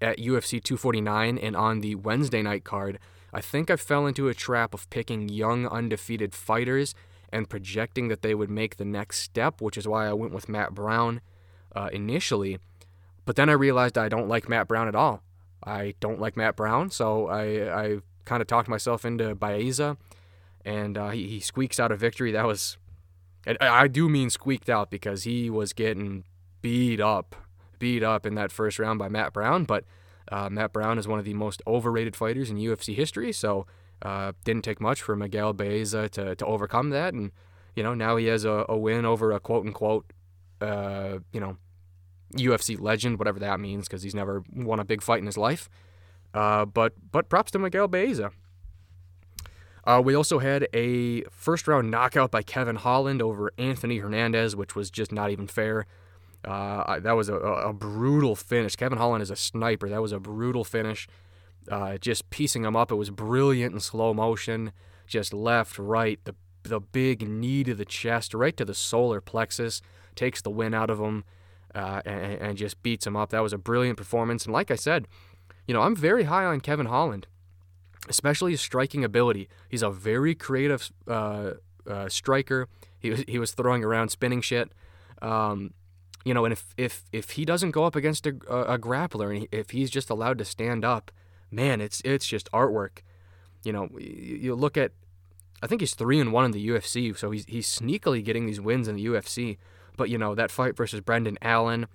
at 0.00 0.18
UFC 0.18 0.62
249 0.62 1.38
and 1.38 1.56
on 1.56 1.80
the 1.80 1.94
Wednesday 1.96 2.42
night 2.42 2.64
card, 2.64 2.98
I 3.32 3.40
think 3.40 3.70
I 3.70 3.76
fell 3.76 4.06
into 4.06 4.28
a 4.28 4.34
trap 4.34 4.74
of 4.74 4.88
picking 4.90 5.28
young, 5.28 5.66
undefeated 5.66 6.34
fighters 6.34 6.94
and 7.32 7.50
projecting 7.50 8.06
that 8.08 8.22
they 8.22 8.34
would 8.34 8.50
make 8.50 8.76
the 8.76 8.84
next 8.84 9.18
step, 9.18 9.60
which 9.60 9.76
is 9.76 9.88
why 9.88 10.06
I 10.06 10.12
went 10.12 10.32
with 10.32 10.48
Matt 10.48 10.72
Brown 10.72 11.20
uh, 11.74 11.88
initially. 11.92 12.58
But 13.24 13.34
then 13.34 13.48
I 13.48 13.54
realized 13.54 13.98
I 13.98 14.08
don't 14.08 14.28
like 14.28 14.48
Matt 14.48 14.68
Brown 14.68 14.86
at 14.86 14.94
all. 14.94 15.22
I 15.64 15.94
don't 15.98 16.20
like 16.20 16.36
Matt 16.36 16.54
Brown, 16.56 16.90
so 16.90 17.26
I, 17.26 17.84
I 17.84 17.98
kind 18.24 18.40
of 18.40 18.46
talked 18.46 18.68
myself 18.68 19.04
into 19.04 19.34
Baeza, 19.34 19.96
and 20.64 20.96
uh, 20.96 21.10
he, 21.10 21.26
he 21.26 21.40
squeaks 21.40 21.80
out 21.80 21.90
a 21.90 21.96
victory. 21.96 22.30
That 22.30 22.46
was, 22.46 22.76
I 23.60 23.88
do 23.88 24.08
mean 24.08 24.30
squeaked 24.30 24.68
out 24.68 24.90
because 24.90 25.24
he 25.24 25.50
was 25.50 25.72
getting 25.72 26.24
beat 26.60 27.00
up, 27.00 27.34
beat 27.78 28.02
up 28.02 28.26
in 28.26 28.34
that 28.34 28.52
first 28.52 28.78
round 28.78 28.98
by 28.98 29.08
Matt 29.08 29.32
Brown. 29.32 29.64
But 29.64 29.84
uh, 30.30 30.48
Matt 30.50 30.72
Brown 30.72 30.98
is 30.98 31.06
one 31.06 31.18
of 31.18 31.24
the 31.24 31.34
most 31.34 31.62
overrated 31.66 32.16
fighters 32.16 32.50
in 32.50 32.56
UFC 32.56 32.94
history, 32.94 33.32
so 33.32 33.66
uh, 34.02 34.32
didn't 34.44 34.62
take 34.62 34.80
much 34.80 35.02
for 35.02 35.16
Miguel 35.16 35.52
Baeza 35.52 36.08
to, 36.10 36.34
to 36.34 36.46
overcome 36.46 36.90
that. 36.90 37.14
And, 37.14 37.32
you 37.76 37.82
know, 37.82 37.94
now 37.94 38.16
he 38.16 38.26
has 38.26 38.44
a, 38.44 38.64
a 38.68 38.76
win 38.76 39.04
over 39.04 39.32
a 39.32 39.40
quote 39.40 39.66
unquote, 39.66 40.12
uh, 40.60 41.18
you 41.32 41.40
know, 41.40 41.56
UFC 42.36 42.80
legend, 42.80 43.18
whatever 43.18 43.38
that 43.38 43.60
means, 43.60 43.86
because 43.86 44.02
he's 44.02 44.14
never 44.14 44.42
won 44.52 44.80
a 44.80 44.84
big 44.84 45.02
fight 45.02 45.20
in 45.20 45.26
his 45.26 45.38
life. 45.38 45.68
Uh, 46.32 46.64
but 46.64 46.94
but 47.12 47.28
props 47.28 47.52
to 47.52 47.58
Miguel 47.58 47.86
Baeza. 47.86 48.32
Uh, 49.86 50.00
we 50.02 50.14
also 50.14 50.38
had 50.38 50.66
a 50.72 51.22
first 51.24 51.68
round 51.68 51.90
knockout 51.90 52.30
by 52.30 52.42
Kevin 52.42 52.76
Holland 52.76 53.20
over 53.20 53.52
Anthony 53.58 53.98
Hernandez, 53.98 54.56
which 54.56 54.74
was 54.74 54.90
just 54.90 55.12
not 55.12 55.30
even 55.30 55.46
fair. 55.46 55.86
Uh, 56.44 57.00
that 57.00 57.12
was 57.12 57.28
a, 57.28 57.34
a, 57.36 57.72
brutal 57.72 58.36
finish. 58.36 58.76
Kevin 58.76 58.98
Holland 58.98 59.22
is 59.22 59.30
a 59.30 59.36
sniper. 59.36 59.88
That 59.88 60.02
was 60.02 60.12
a 60.12 60.20
brutal 60.20 60.62
finish. 60.62 61.08
Uh, 61.70 61.96
just 61.96 62.28
piecing 62.28 62.64
him 62.64 62.76
up. 62.76 62.92
It 62.92 62.96
was 62.96 63.10
brilliant 63.10 63.72
in 63.72 63.80
slow 63.80 64.12
motion. 64.12 64.72
Just 65.06 65.32
left, 65.32 65.78
right, 65.78 66.18
the 66.24 66.34
the 66.64 66.80
big 66.80 67.28
knee 67.28 67.62
to 67.62 67.74
the 67.74 67.84
chest, 67.84 68.32
right 68.32 68.56
to 68.56 68.64
the 68.64 68.74
solar 68.74 69.20
plexus, 69.20 69.82
takes 70.14 70.40
the 70.40 70.50
win 70.50 70.72
out 70.72 70.88
of 70.88 70.98
him, 70.98 71.24
uh, 71.74 72.00
and, 72.06 72.40
and 72.40 72.58
just 72.58 72.82
beats 72.82 73.06
him 73.06 73.16
up. 73.16 73.30
That 73.30 73.42
was 73.42 73.52
a 73.52 73.58
brilliant 73.58 73.98
performance. 73.98 74.44
And 74.44 74.52
like 74.52 74.70
I 74.70 74.76
said, 74.76 75.06
you 75.66 75.74
know, 75.74 75.82
I'm 75.82 75.94
very 75.94 76.24
high 76.24 76.46
on 76.46 76.60
Kevin 76.60 76.86
Holland, 76.86 77.26
especially 78.08 78.52
his 78.52 78.60
striking 78.60 79.04
ability. 79.04 79.48
He's 79.68 79.82
a 79.82 79.90
very 79.90 80.34
creative 80.34 80.90
uh, 81.06 81.52
uh, 81.86 82.08
striker. 82.08 82.68
He 82.98 83.10
was 83.10 83.24
he 83.28 83.38
was 83.38 83.52
throwing 83.52 83.84
around 83.84 84.08
spinning 84.08 84.40
shit. 84.40 84.72
Um, 85.20 85.74
you 86.24 86.32
know, 86.32 86.44
and 86.44 86.52
if 86.52 86.74
if 86.76 87.04
if 87.12 87.30
he 87.30 87.44
doesn't 87.44 87.72
go 87.72 87.84
up 87.84 87.94
against 87.94 88.26
a, 88.26 88.30
a, 88.48 88.78
grappler, 88.78 89.36
and 89.36 89.46
if 89.52 89.70
he's 89.70 89.90
just 89.90 90.08
allowed 90.08 90.38
to 90.38 90.44
stand 90.44 90.84
up, 90.84 91.10
man, 91.50 91.80
it's 91.80 92.00
it's 92.04 92.26
just 92.26 92.50
artwork. 92.50 93.00
You 93.62 93.72
know, 93.72 93.88
you, 93.98 94.36
you 94.36 94.54
look 94.54 94.76
at, 94.76 94.92
I 95.62 95.66
think 95.66 95.80
he's 95.80 95.94
three 95.94 96.18
and 96.20 96.32
one 96.32 96.46
in 96.46 96.50
the 96.52 96.68
UFC, 96.68 97.16
so 97.16 97.30
he's 97.30 97.44
he's 97.46 97.68
sneakily 97.68 98.24
getting 98.24 98.46
these 98.46 98.60
wins 98.60 98.88
in 98.88 98.96
the 98.96 99.04
UFC. 99.04 99.58
But 99.96 100.08
you 100.08 100.16
know 100.16 100.34
that 100.34 100.50
fight 100.50 100.76
versus 100.76 101.00
Brendan 101.00 101.36
Allen, 101.42 101.86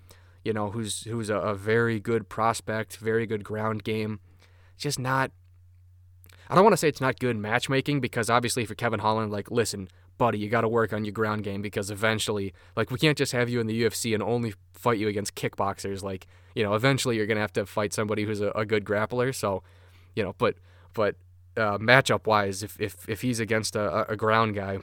you 0.46 0.54
know 0.54 0.70
who's 0.70 1.04
who's 1.04 1.32
a, 1.32 1.38
a 1.38 1.56
very 1.56 2.00
good 2.00 2.30
prospect, 2.30 2.98
very 2.98 3.26
good 3.26 3.44
ground 3.44 3.84
game, 3.84 4.20
just 4.78 5.00
not. 5.00 5.32
I 6.52 6.56
don't 6.56 6.64
want 6.64 6.74
to 6.74 6.78
say 6.78 6.88
it's 6.88 7.02
not 7.02 7.20
good 7.20 7.38
matchmaking 7.38 8.00
because 8.00 8.30
obviously 8.30 8.66
for 8.66 8.74
Kevin 8.74 9.00
Holland, 9.00 9.32
like, 9.32 9.52
listen, 9.52 9.88
buddy, 10.20 10.38
you 10.38 10.50
got 10.50 10.62
to 10.62 10.68
work 10.68 10.94
on 10.94 11.04
your 11.04 11.14
ground 11.14 11.44
game 11.44 11.64
because 11.64 11.90
eventually, 11.90 12.54
like, 12.76 12.92
we 12.92 13.00
can't 13.00 13.18
just 13.18 13.32
have 13.32 13.50
you 13.50 13.60
in 13.60 13.66
the 13.66 13.84
UFC 13.84 14.14
and 14.14 14.22
only 14.22 14.54
fight 14.74 15.00
you 15.00 15.08
against 15.08 15.34
kickboxers. 15.34 16.04
Like, 16.04 16.28
you 16.54 16.64
know, 16.64 16.76
eventually 16.76 17.16
you're 17.16 17.26
gonna 17.26 17.40
have 17.40 17.54
to 17.54 17.66
fight 17.66 17.94
somebody 17.94 18.26
who's 18.26 18.42
a, 18.42 18.52
a 18.52 18.66
good 18.66 18.86
grappler. 18.86 19.34
So, 19.34 19.64
you 20.16 20.22
know, 20.22 20.36
but 20.38 20.56
but 20.94 21.16
uh, 21.58 21.80
matchup 21.80 22.28
wise, 22.28 22.62
if 22.62 22.80
if 22.80 23.10
if 23.10 23.22
he's 23.22 23.40
against 23.40 23.76
a, 23.76 24.12
a 24.12 24.16
ground 24.16 24.54
guy, 24.54 24.80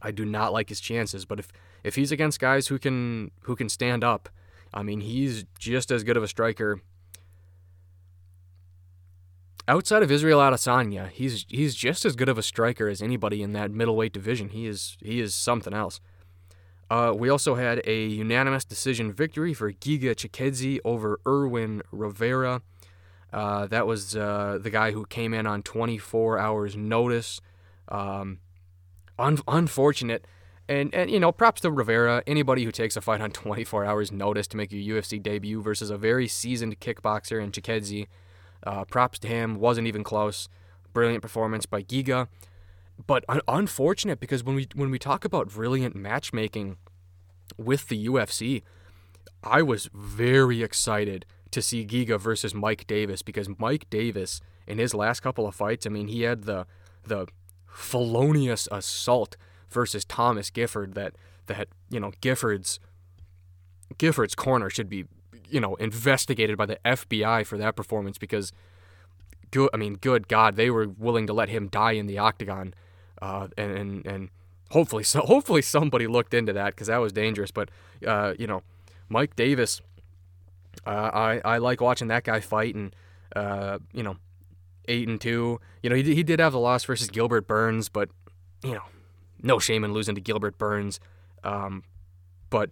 I 0.00 0.12
do 0.12 0.24
not 0.24 0.52
like 0.52 0.68
his 0.68 0.80
chances. 0.80 1.24
But 1.24 1.40
if 1.40 1.48
if 1.82 1.96
he's 1.96 2.12
against 2.12 2.38
guys 2.38 2.68
who 2.68 2.78
can 2.78 3.32
who 3.42 3.56
can 3.56 3.68
stand 3.68 4.04
up, 4.04 4.28
I 4.72 4.82
mean, 4.82 5.00
he's 5.00 5.44
just 5.58 5.90
as 5.90 6.04
good 6.04 6.16
of 6.16 6.22
a 6.22 6.28
striker. 6.28 6.80
Outside 9.68 10.02
of 10.02 10.10
Israel 10.10 10.40
Adesanya, 10.40 11.08
he's 11.08 11.46
he's 11.48 11.74
just 11.74 12.04
as 12.04 12.16
good 12.16 12.28
of 12.28 12.36
a 12.36 12.42
striker 12.42 12.88
as 12.88 13.00
anybody 13.00 13.42
in 13.42 13.52
that 13.52 13.70
middleweight 13.70 14.12
division. 14.12 14.48
He 14.48 14.66
is 14.66 14.96
he 15.00 15.20
is 15.20 15.34
something 15.34 15.72
else. 15.72 16.00
Uh, 16.90 17.12
we 17.16 17.28
also 17.30 17.54
had 17.54 17.80
a 17.86 18.06
unanimous 18.06 18.64
decision 18.64 19.12
victory 19.12 19.54
for 19.54 19.72
Giga 19.72 20.14
Chikadze 20.14 20.78
over 20.84 21.18
Irwin 21.26 21.80
Rivera. 21.90 22.60
Uh, 23.32 23.66
that 23.68 23.86
was 23.86 24.14
uh, 24.14 24.58
the 24.60 24.68
guy 24.68 24.90
who 24.90 25.06
came 25.06 25.32
in 25.32 25.46
on 25.46 25.62
24 25.62 26.38
hours 26.38 26.76
notice. 26.76 27.40
Um, 27.88 28.40
un- 29.18 29.38
unfortunate 29.48 30.26
and 30.68 30.94
and 30.94 31.10
you 31.10 31.20
know, 31.20 31.32
props 31.32 31.60
to 31.62 31.70
Rivera. 31.70 32.22
Anybody 32.26 32.64
who 32.64 32.72
takes 32.72 32.96
a 32.96 33.00
fight 33.00 33.20
on 33.20 33.30
24 33.30 33.84
hours 33.84 34.12
notice 34.12 34.46
to 34.48 34.56
make 34.56 34.72
your 34.72 35.00
UFC 35.00 35.22
debut 35.22 35.62
versus 35.62 35.90
a 35.90 35.96
very 35.96 36.28
seasoned 36.28 36.80
kickboxer 36.80 37.42
in 37.42 37.52
Chikadze, 37.52 38.06
uh, 38.64 38.84
props 38.84 39.18
to 39.20 39.28
him. 39.28 39.58
Wasn't 39.58 39.86
even 39.86 40.04
close. 40.04 40.48
Brilliant 40.92 41.22
performance 41.22 41.64
by 41.66 41.82
Giga, 41.82 42.28
but 43.06 43.24
un- 43.28 43.40
unfortunate 43.48 44.20
because 44.20 44.44
when 44.44 44.54
we 44.54 44.68
when 44.74 44.90
we 44.90 44.98
talk 44.98 45.24
about 45.24 45.48
brilliant 45.48 45.96
matchmaking 45.96 46.76
with 47.56 47.88
the 47.88 48.06
UFC, 48.06 48.62
I 49.42 49.62
was 49.62 49.88
very 49.94 50.62
excited 50.62 51.24
to 51.50 51.62
see 51.62 51.86
Giga 51.86 52.20
versus 52.20 52.54
Mike 52.54 52.86
Davis 52.86 53.22
because 53.22 53.48
Mike 53.58 53.88
Davis 53.88 54.40
in 54.66 54.78
his 54.78 54.94
last 54.94 55.20
couple 55.20 55.46
of 55.46 55.54
fights, 55.54 55.86
I 55.86 55.90
mean, 55.90 56.08
he 56.08 56.22
had 56.22 56.44
the 56.44 56.66
the 57.04 57.26
felonious 57.66 58.68
assault 58.70 59.36
versus 59.70 60.04
Thomas 60.04 60.50
Gifford 60.50 60.94
that 60.94 61.14
that 61.46 61.68
you 61.90 62.00
know 62.00 62.12
Gifford's 62.20 62.78
Gifford's 63.98 64.34
corner 64.34 64.70
should 64.70 64.88
be 64.88 65.06
you 65.52 65.60
know 65.60 65.74
investigated 65.76 66.56
by 66.56 66.66
the 66.66 66.78
FBI 66.84 67.46
for 67.46 67.58
that 67.58 67.76
performance 67.76 68.18
because 68.18 68.52
good 69.50 69.70
I 69.72 69.76
mean 69.76 69.94
good 69.94 70.28
God 70.28 70.56
they 70.56 70.70
were 70.70 70.88
willing 70.88 71.26
to 71.26 71.32
let 71.32 71.48
him 71.48 71.68
die 71.68 71.92
in 71.92 72.06
the 72.06 72.18
octagon 72.18 72.74
uh, 73.20 73.48
and, 73.56 73.72
and 73.72 74.06
and 74.06 74.28
hopefully 74.70 75.04
so 75.04 75.20
hopefully 75.26 75.62
somebody 75.62 76.06
looked 76.06 76.34
into 76.34 76.52
that 76.54 76.74
because 76.74 76.88
that 76.88 76.98
was 76.98 77.12
dangerous. 77.12 77.50
But 77.50 77.70
uh, 78.06 78.34
you 78.38 78.46
know 78.46 78.62
Mike 79.08 79.36
Davis 79.36 79.80
uh, 80.86 81.10
I 81.12 81.40
I 81.44 81.58
like 81.58 81.80
watching 81.80 82.08
that 82.08 82.24
guy 82.24 82.40
fight 82.40 82.74
and 82.74 82.96
uh, 83.36 83.78
you 83.92 84.02
know 84.02 84.16
eight 84.88 85.06
and 85.06 85.20
two. 85.20 85.60
You 85.82 85.90
know 85.90 85.96
he 85.96 86.14
he 86.14 86.22
did 86.22 86.40
have 86.40 86.52
the 86.52 86.60
loss 86.60 86.84
versus 86.84 87.08
Gilbert 87.08 87.46
Burns 87.46 87.88
but 87.88 88.08
you 88.64 88.72
know 88.72 88.82
no 89.42 89.58
shame 89.58 89.84
in 89.84 89.92
losing 89.92 90.14
to 90.14 90.20
Gilbert 90.20 90.56
Burns, 90.56 91.00
um, 91.44 91.82
but 92.48 92.70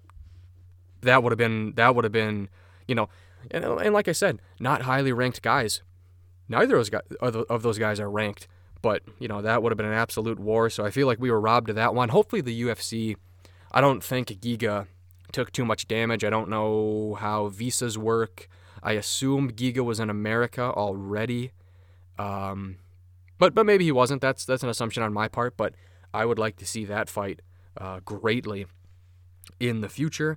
that 1.03 1.23
would 1.23 1.33
have 1.33 1.39
been 1.39 1.73
that 1.77 1.95
would 1.95 2.05
have 2.05 2.13
been 2.13 2.49
you 2.91 2.97
know, 2.97 3.09
and, 3.53 3.65
and, 3.65 3.95
like 3.95 4.09
I 4.09 4.13
said, 4.13 4.43
not 4.59 4.83
highly 4.83 5.13
ranked 5.13 5.41
guys. 5.41 5.83
Neither 6.49 6.75
of 6.75 6.81
those 6.81 6.91
guys 6.91 7.03
of 7.49 7.63
those 7.63 7.79
guys 7.79 8.01
are 8.01 8.11
ranked, 8.11 8.49
but 8.83 9.03
you 9.21 9.29
know 9.29 9.41
that 9.41 9.63
would 9.63 9.71
have 9.71 9.77
been 9.77 9.87
an 9.87 9.93
absolute 9.93 10.41
war. 10.41 10.69
So 10.69 10.85
I 10.85 10.91
feel 10.91 11.07
like 11.07 11.21
we 11.21 11.31
were 11.31 11.41
robbed 11.41 11.71
of 11.71 11.77
that 11.77 11.95
one. 11.95 12.09
Hopefully 12.09 12.43
the 12.43 12.63
UFC. 12.63 13.15
I 13.71 13.81
don't 13.81 14.03
think 14.03 14.29
Giga 14.29 14.89
took 15.31 15.53
too 15.53 15.65
much 15.65 15.87
damage. 15.87 16.25
I 16.25 16.31
don't 16.31 16.49
know 16.49 17.17
how 17.21 17.47
visas 17.47 17.97
work. 17.97 18.49
I 18.83 18.93
assume 18.93 19.53
Giga 19.53 19.85
was 19.85 20.01
in 20.01 20.11
America 20.11 20.63
already, 20.63 21.53
um, 22.19 22.79
but 23.39 23.55
but 23.55 23.65
maybe 23.65 23.85
he 23.85 23.93
wasn't. 23.93 24.21
That's 24.21 24.45
that's 24.45 24.65
an 24.65 24.69
assumption 24.69 25.05
on 25.05 25.13
my 25.13 25.29
part. 25.29 25.57
But 25.57 25.75
I 26.13 26.27
would 26.27 26.41
like 26.41 26.57
to 26.57 26.67
see 26.67 26.85
that 26.87 27.09
fight 27.09 27.43
uh, 27.77 28.01
greatly 28.05 28.67
in 29.61 29.83
the 29.83 29.89
future. 29.89 30.37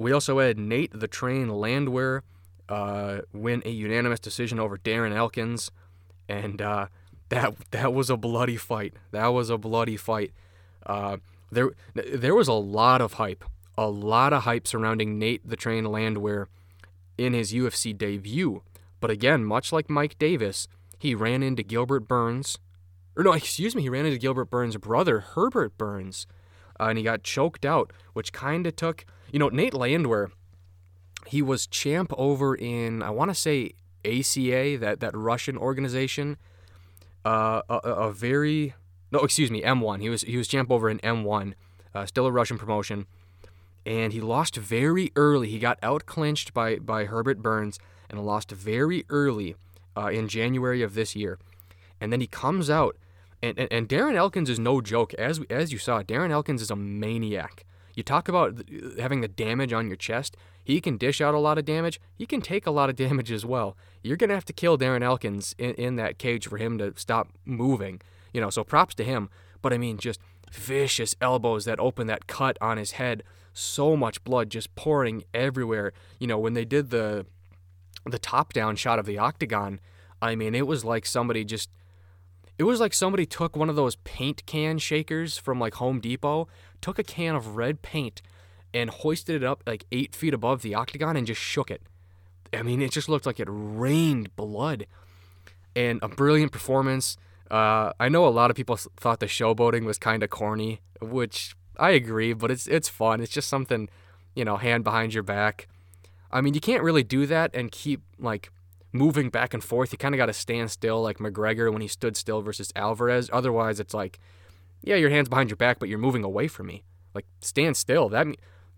We 0.00 0.12
also 0.12 0.38
had 0.38 0.58
Nate 0.58 0.98
the 0.98 1.06
Train 1.06 1.50
Landwehr 1.50 2.22
uh, 2.70 3.18
win 3.34 3.60
a 3.66 3.70
unanimous 3.70 4.18
decision 4.18 4.58
over 4.58 4.78
Darren 4.78 5.14
Elkins, 5.14 5.70
and 6.26 6.62
uh, 6.62 6.86
that 7.28 7.54
that 7.72 7.92
was 7.92 8.08
a 8.08 8.16
bloody 8.16 8.56
fight. 8.56 8.94
That 9.10 9.26
was 9.26 9.50
a 9.50 9.58
bloody 9.58 9.98
fight. 9.98 10.32
Uh, 10.86 11.18
there 11.52 11.72
there 11.94 12.34
was 12.34 12.48
a 12.48 12.54
lot 12.54 13.02
of 13.02 13.14
hype, 13.14 13.44
a 13.76 13.90
lot 13.90 14.32
of 14.32 14.44
hype 14.44 14.66
surrounding 14.66 15.18
Nate 15.18 15.46
the 15.46 15.54
Train 15.54 15.84
Landwehr 15.84 16.48
in 17.18 17.34
his 17.34 17.52
UFC 17.52 17.96
debut. 17.96 18.62
But 19.00 19.10
again, 19.10 19.44
much 19.44 19.70
like 19.70 19.90
Mike 19.90 20.18
Davis, 20.18 20.66
he 20.98 21.14
ran 21.14 21.42
into 21.42 21.62
Gilbert 21.62 22.08
Burns, 22.08 22.58
or 23.14 23.22
no, 23.22 23.32
excuse 23.34 23.76
me, 23.76 23.82
he 23.82 23.90
ran 23.90 24.06
into 24.06 24.18
Gilbert 24.18 24.46
Burns' 24.46 24.78
brother, 24.78 25.20
Herbert 25.20 25.76
Burns, 25.76 26.26
uh, 26.80 26.86
and 26.86 26.98
he 26.98 27.04
got 27.04 27.22
choked 27.22 27.64
out, 27.64 27.92
which 28.14 28.32
kind 28.32 28.66
of 28.66 28.74
took, 28.74 29.04
you 29.30 29.38
know, 29.38 29.48
Nate 29.50 29.74
Landwehr, 29.74 30.30
he 31.26 31.42
was 31.42 31.66
champ 31.66 32.12
over 32.16 32.54
in, 32.54 33.02
I 33.02 33.10
want 33.10 33.30
to 33.30 33.34
say 33.34 33.72
ACA, 34.04 34.78
that, 34.78 35.00
that 35.00 35.14
Russian 35.14 35.58
organization, 35.58 36.38
uh, 37.24 37.60
a, 37.68 37.74
a, 37.74 38.12
very, 38.12 38.74
no, 39.12 39.20
excuse 39.20 39.50
me, 39.50 39.60
M1. 39.60 40.00
He 40.00 40.08
was, 40.08 40.22
he 40.22 40.38
was 40.38 40.48
champ 40.48 40.70
over 40.70 40.88
in 40.88 40.98
M1, 41.00 41.52
uh, 41.94 42.06
still 42.06 42.26
a 42.26 42.32
Russian 42.32 42.56
promotion, 42.56 43.06
and 43.84 44.14
he 44.14 44.20
lost 44.20 44.56
very 44.56 45.12
early. 45.16 45.48
He 45.48 45.58
got 45.58 45.78
out 45.82 46.06
clinched 46.06 46.54
by, 46.54 46.76
by 46.76 47.04
Herbert 47.04 47.42
Burns, 47.42 47.78
and 48.08 48.24
lost 48.24 48.50
very 48.50 49.04
early 49.08 49.54
uh, 49.96 50.06
in 50.06 50.28
January 50.28 50.82
of 50.82 50.94
this 50.94 51.14
year. 51.14 51.38
And 52.00 52.12
then 52.12 52.20
he 52.20 52.26
comes 52.26 52.70
out, 52.70 52.96
and, 53.42 53.58
and, 53.58 53.72
and 53.72 53.88
Darren 53.88 54.14
Elkins 54.14 54.50
is 54.50 54.58
no 54.58 54.80
joke. 54.80 55.14
As, 55.14 55.40
as 55.48 55.72
you 55.72 55.78
saw, 55.78 56.02
Darren 56.02 56.30
Elkins 56.30 56.62
is 56.62 56.70
a 56.70 56.76
maniac. 56.76 57.64
You 57.94 58.02
talk 58.02 58.28
about 58.28 58.62
having 58.98 59.20
the 59.20 59.28
damage 59.28 59.72
on 59.72 59.86
your 59.86 59.96
chest. 59.96 60.36
He 60.62 60.80
can 60.80 60.96
dish 60.96 61.20
out 61.20 61.34
a 61.34 61.38
lot 61.38 61.58
of 61.58 61.64
damage. 61.64 62.00
He 62.14 62.26
can 62.26 62.40
take 62.40 62.66
a 62.66 62.70
lot 62.70 62.90
of 62.90 62.96
damage 63.04 63.32
as 63.32 63.44
well. 63.44 63.76
You're 64.02 64.16
going 64.16 64.28
to 64.28 64.34
have 64.34 64.44
to 64.46 64.52
kill 64.52 64.78
Darren 64.78 65.02
Elkins 65.02 65.54
in, 65.58 65.74
in 65.74 65.96
that 65.96 66.18
cage 66.18 66.46
for 66.46 66.58
him 66.58 66.78
to 66.78 66.92
stop 66.96 67.28
moving. 67.44 68.00
You 68.32 68.40
know, 68.40 68.50
so 68.50 68.62
props 68.62 68.94
to 68.96 69.04
him. 69.04 69.28
But 69.62 69.72
I 69.72 69.78
mean, 69.78 69.98
just 69.98 70.20
vicious 70.52 71.14
elbows 71.20 71.64
that 71.64 71.80
open 71.80 72.06
that 72.06 72.26
cut 72.26 72.56
on 72.60 72.76
his 72.76 72.92
head. 72.92 73.22
So 73.52 73.96
much 73.96 74.22
blood 74.24 74.50
just 74.50 74.74
pouring 74.74 75.24
everywhere. 75.34 75.92
You 76.18 76.26
know, 76.26 76.38
when 76.38 76.54
they 76.54 76.64
did 76.64 76.90
the 76.90 77.26
the 78.06 78.18
top 78.18 78.54
down 78.54 78.76
shot 78.76 78.98
of 78.98 79.04
the 79.04 79.18
octagon, 79.18 79.78
I 80.22 80.34
mean, 80.34 80.54
it 80.54 80.66
was 80.66 80.84
like 80.84 81.04
somebody 81.04 81.44
just 81.44 81.68
it 82.60 82.64
was 82.64 82.78
like 82.78 82.92
somebody 82.92 83.24
took 83.24 83.56
one 83.56 83.70
of 83.70 83.76
those 83.76 83.96
paint 83.96 84.44
can 84.44 84.76
shakers 84.76 85.38
from 85.38 85.58
like 85.58 85.76
Home 85.76 85.98
Depot, 85.98 86.46
took 86.82 86.98
a 86.98 87.02
can 87.02 87.34
of 87.34 87.56
red 87.56 87.80
paint 87.80 88.20
and 88.74 88.90
hoisted 88.90 89.36
it 89.36 89.42
up 89.42 89.62
like 89.66 89.86
eight 89.90 90.14
feet 90.14 90.34
above 90.34 90.60
the 90.60 90.74
octagon 90.74 91.16
and 91.16 91.26
just 91.26 91.40
shook 91.40 91.70
it. 91.70 91.80
I 92.52 92.62
mean, 92.62 92.82
it 92.82 92.90
just 92.90 93.08
looked 93.08 93.24
like 93.24 93.40
it 93.40 93.48
rained 93.50 94.36
blood. 94.36 94.84
And 95.74 96.00
a 96.02 96.08
brilliant 96.08 96.52
performance. 96.52 97.16
Uh, 97.50 97.94
I 97.98 98.10
know 98.10 98.26
a 98.26 98.28
lot 98.28 98.50
of 98.50 98.56
people 98.58 98.76
thought 98.76 99.20
the 99.20 99.26
showboating 99.26 99.86
was 99.86 99.96
kind 99.96 100.22
of 100.22 100.28
corny, 100.28 100.82
which 101.00 101.56
I 101.78 101.92
agree, 101.92 102.34
but 102.34 102.50
it's 102.50 102.66
it's 102.66 102.90
fun. 102.90 103.22
It's 103.22 103.32
just 103.32 103.48
something, 103.48 103.88
you 104.34 104.44
know, 104.44 104.58
hand 104.58 104.84
behind 104.84 105.14
your 105.14 105.22
back. 105.22 105.66
I 106.30 106.42
mean, 106.42 106.52
you 106.52 106.60
can't 106.60 106.82
really 106.82 107.04
do 107.04 107.24
that 107.24 107.52
and 107.54 107.72
keep 107.72 108.02
like 108.18 108.52
moving 108.92 109.30
back 109.30 109.54
and 109.54 109.62
forth. 109.62 109.92
You 109.92 109.98
kind 109.98 110.14
of 110.14 110.18
got 110.18 110.26
to 110.26 110.32
stand 110.32 110.70
still, 110.70 111.02
like 111.02 111.18
McGregor 111.18 111.72
when 111.72 111.82
he 111.82 111.88
stood 111.88 112.16
still 112.16 112.40
versus 112.42 112.72
Alvarez. 112.74 113.30
Otherwise, 113.32 113.80
it's 113.80 113.94
like, 113.94 114.18
yeah, 114.82 114.96
your 114.96 115.10
hands 115.10 115.28
behind 115.28 115.50
your 115.50 115.56
back, 115.56 115.78
but 115.78 115.88
you're 115.88 115.98
moving 115.98 116.24
away 116.24 116.48
from 116.48 116.66
me. 116.66 116.84
Like 117.14 117.26
stand 117.40 117.76
still. 117.76 118.08
That 118.08 118.26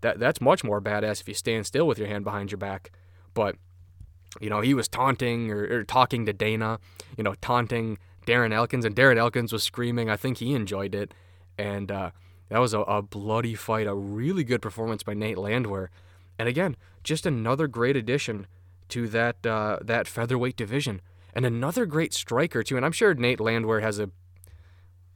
that 0.01 0.19
that's 0.19 0.41
much 0.41 0.63
more 0.63 0.81
badass 0.81 1.21
if 1.21 1.27
you 1.27 1.33
stand 1.33 1.65
still 1.65 1.87
with 1.87 1.97
your 1.97 2.07
hand 2.07 2.23
behind 2.23 2.51
your 2.51 2.57
back. 2.57 2.91
But 3.33 3.55
you 4.41 4.49
know, 4.49 4.61
he 4.61 4.73
was 4.73 4.87
taunting 4.87 5.51
or, 5.51 5.63
or 5.63 5.83
talking 5.83 6.25
to 6.25 6.33
Dana. 6.33 6.79
You 7.17 7.23
know, 7.23 7.35
taunting 7.35 7.97
Darren 8.25 8.53
Elkins, 8.53 8.85
and 8.85 8.95
Darren 8.95 9.17
Elkins 9.17 9.53
was 9.53 9.63
screaming. 9.63 10.09
I 10.09 10.17
think 10.17 10.37
he 10.37 10.53
enjoyed 10.53 10.95
it, 10.95 11.13
and 11.57 11.91
uh, 11.91 12.11
that 12.49 12.59
was 12.59 12.73
a, 12.73 12.79
a 12.81 13.01
bloody 13.01 13.55
fight. 13.55 13.87
A 13.87 13.93
really 13.93 14.43
good 14.43 14.61
performance 14.61 15.03
by 15.03 15.13
Nate 15.13 15.37
Landwehr, 15.37 15.91
and 16.39 16.49
again, 16.49 16.75
just 17.03 17.25
another 17.25 17.67
great 17.67 17.95
addition 17.95 18.47
to 18.93 19.07
that 19.07 19.45
uh, 19.45 19.79
that 19.81 20.07
featherweight 20.07 20.55
division, 20.55 21.01
and 21.33 21.45
another 21.45 21.85
great 21.85 22.13
striker 22.13 22.61
too. 22.61 22.77
And 22.77 22.85
I'm 22.85 22.91
sure 22.91 23.13
Nate 23.15 23.39
Landwehr 23.39 23.81
has 23.81 23.99
a 23.99 24.11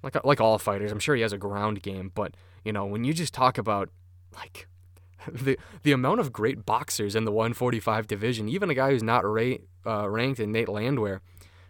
like 0.01 0.23
like 0.25 0.41
all 0.41 0.57
fighters. 0.57 0.91
I'm 0.91 0.99
sure 0.99 1.15
he 1.15 1.21
has 1.21 1.33
a 1.33 1.37
ground 1.37 1.83
game, 1.83 2.11
but 2.13 2.35
you 2.65 2.73
know 2.73 2.85
when 2.85 3.03
you 3.03 3.13
just 3.13 3.33
talk 3.33 3.57
about 3.57 3.89
like 4.35 4.67
the 5.31 5.57
the 5.83 5.91
amount 5.91 6.19
of 6.19 6.33
great 6.33 6.65
boxers 6.65 7.15
in 7.15 7.25
the 7.25 7.31
145 7.31 8.07
division, 8.07 8.49
even 8.49 8.69
a 8.69 8.73
guy 8.73 8.89
who's 8.91 9.03
not 9.03 9.23
ra- 9.25 9.63
uh, 9.85 10.09
ranked 10.09 10.39
in 10.39 10.51
Nate 10.51 10.69
Landwehr. 10.69 11.21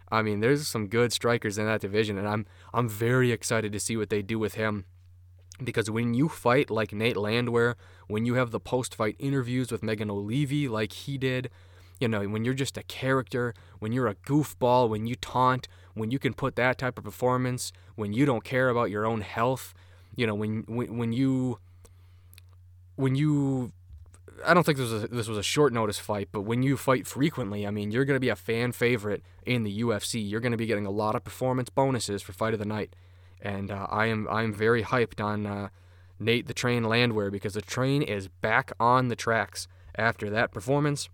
I 0.09 0.21
mean, 0.21 0.39
there's 0.39 0.65
some 0.65 0.87
good 0.87 1.11
strikers 1.11 1.57
in 1.57 1.65
that 1.65 1.81
division, 1.81 2.17
and 2.17 2.27
I'm 2.27 2.45
I'm 2.73 2.87
very 2.87 3.33
excited 3.33 3.73
to 3.73 3.79
see 3.81 3.97
what 3.97 4.09
they 4.09 4.21
do 4.21 4.39
with 4.39 4.55
him. 4.55 4.85
Because 5.61 5.89
when 5.89 6.13
you 6.13 6.29
fight 6.29 6.69
like 6.69 6.93
Nate 6.93 7.17
Landwehr, 7.17 7.75
when 8.07 8.25
you 8.25 8.35
have 8.35 8.51
the 8.51 8.59
post-fight 8.59 9.15
interviews 9.17 9.71
with 9.71 9.81
Megan 9.81 10.09
Olivi 10.11 10.67
like 10.67 10.93
he 10.93 11.17
did, 11.17 11.49
you 11.99 12.07
know, 12.07 12.23
when 12.27 12.45
you're 12.45 12.53
just 12.53 12.77
a 12.77 12.83
character, 12.83 13.53
when 13.79 13.91
you're 13.91 14.07
a 14.07 14.15
goofball, 14.15 14.89
when 14.89 15.07
you 15.07 15.15
taunt, 15.15 15.67
when 15.93 16.11
you 16.11 16.19
can 16.19 16.33
put 16.33 16.55
that 16.55 16.77
type 16.77 16.97
of 16.97 17.03
performance, 17.03 17.71
when 17.95 18.13
you 18.13 18.25
don't 18.25 18.43
care 18.43 18.69
about 18.69 18.91
your 18.91 19.05
own 19.05 19.21
health, 19.21 19.73
you 20.15 20.27
know, 20.27 20.35
when 20.35 20.63
when, 20.67 20.97
when 20.97 21.13
you 21.13 21.59
when 22.95 23.15
you 23.15 23.71
I 24.45 24.53
don't 24.53 24.63
think 24.63 24.77
this 24.77 24.91
was 24.91 25.03
a, 25.03 25.07
this 25.07 25.27
was 25.27 25.37
a 25.37 25.43
short 25.43 25.73
notice 25.73 25.97
fight, 25.97 26.29
but 26.31 26.41
when 26.41 26.61
you 26.61 26.77
fight 26.77 27.07
frequently, 27.07 27.65
I 27.65 27.71
mean, 27.71 27.91
you're 27.91 28.05
going 28.05 28.15
to 28.15 28.21
be 28.21 28.29
a 28.29 28.35
fan 28.35 28.71
favorite 28.71 29.23
in 29.45 29.63
the 29.63 29.81
UFC. 29.81 30.27
You're 30.27 30.41
going 30.41 30.51
to 30.51 30.57
be 30.57 30.67
getting 30.67 30.85
a 30.85 30.91
lot 30.91 31.15
of 31.15 31.23
performance 31.23 31.69
bonuses 31.69 32.21
for 32.21 32.33
fight 32.33 32.53
of 32.53 32.59
the 32.59 32.65
night, 32.65 32.95
and 33.41 33.71
uh, 33.71 33.87
I 33.89 34.07
am 34.07 34.27
I 34.29 34.43
am 34.43 34.53
very 34.53 34.83
hyped 34.83 35.23
on 35.23 35.45
uh, 35.45 35.69
Nate 36.19 36.47
the 36.47 36.53
Train 36.53 36.83
Landwehr 36.83 37.31
because 37.31 37.53
the 37.53 37.61
train 37.61 38.01
is 38.01 38.27
back 38.27 38.71
on 38.79 39.07
the 39.07 39.15
tracks 39.15 39.67
after 39.95 40.29
that 40.29 40.51
performance. 40.51 41.09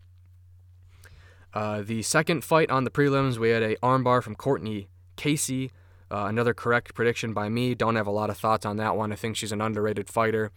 Uh, 1.53 1.83
the 1.83 2.01
second 2.01 2.43
fight 2.43 2.69
on 2.71 2.83
the 2.83 2.89
prelims, 2.89 3.37
we 3.37 3.49
had 3.49 3.61
a 3.61 3.75
armbar 3.77 4.23
from 4.23 4.35
Courtney 4.35 4.89
Casey. 5.15 5.71
Uh, 6.11 6.25
another 6.25 6.53
correct 6.53 6.93
prediction 6.93 7.33
by 7.33 7.49
me. 7.49 7.75
Don't 7.75 7.95
have 7.95 8.07
a 8.07 8.11
lot 8.11 8.29
of 8.29 8.37
thoughts 8.37 8.65
on 8.65 8.77
that 8.77 8.95
one. 8.95 9.11
I 9.11 9.15
think 9.15 9.35
she's 9.35 9.51
an 9.51 9.61
underrated 9.61 10.09
fighter. 10.09 10.51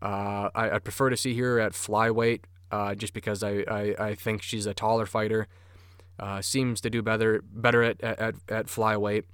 Uh, 0.00 0.50
I, 0.54 0.72
would 0.72 0.84
prefer 0.84 1.10
to 1.10 1.16
see 1.16 1.36
her 1.38 1.58
at 1.58 1.72
flyweight 1.72 2.40
uh, 2.70 2.94
just 2.94 3.12
because 3.12 3.42
I, 3.42 3.64
I, 3.68 3.94
I, 3.98 4.14
think 4.14 4.42
she's 4.42 4.66
a 4.66 4.74
taller 4.74 5.06
fighter. 5.06 5.48
Uh, 6.18 6.40
seems 6.42 6.80
to 6.80 6.90
do 6.90 7.02
better 7.02 7.42
better 7.52 7.82
at, 7.82 8.00
at, 8.02 8.34
at 8.48 8.66
flyweight. 8.66 9.24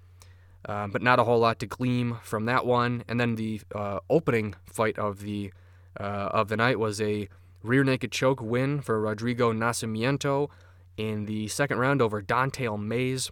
Uh, 0.65 0.87
but 0.87 1.03
not 1.03 1.19
a 1.19 1.25
whole 1.25 1.41
lot 1.41 1.59
to 1.59 1.67
glean 1.67 2.19
from 2.23 2.45
that 2.45 2.65
one. 2.65 3.03
And 3.09 3.19
then 3.19 3.35
the 3.35 3.63
opening 4.09 4.55
fight 4.65 4.99
of 4.99 5.21
the 5.21 5.53
of 5.97 6.49
the 6.49 6.57
night 6.57 6.79
was 6.79 7.01
a 7.01 7.29
rear 7.63 7.83
naked 7.83 8.13
choke 8.13 8.41
win 8.41 8.81
for 8.81 9.01
Rodrigo 9.01 9.53
Nascimento 9.53 10.49
in 10.97 11.27
the 11.27 11.49
second 11.49 11.79
round 11.79 12.03
over 12.03 12.21
Don'Tale 12.21 12.79
Mayes. 12.79 13.31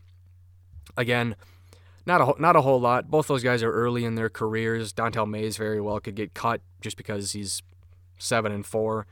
Again, 0.97 1.37
not 2.07 2.21
a 2.21 2.41
not 2.41 2.57
a 2.57 2.63
whole 2.63 2.81
lot. 2.81 3.11
Both 3.11 3.29
those 3.29 3.43
guys 3.43 3.63
are 3.63 3.73
early 3.73 4.05
in 4.05 4.15
their 4.15 4.29
careers. 4.29 4.93
Don'Tale 4.93 5.27
Mayes 5.27 5.57
very 5.57 5.81
well 5.81 6.01
could 6.01 6.15
get 6.15 6.35
cut 6.35 6.61
just 6.81 6.97
because 6.97 7.33
he's 7.33 7.63
seven 8.19 8.53
and 8.53 8.65
four. 8.65 9.07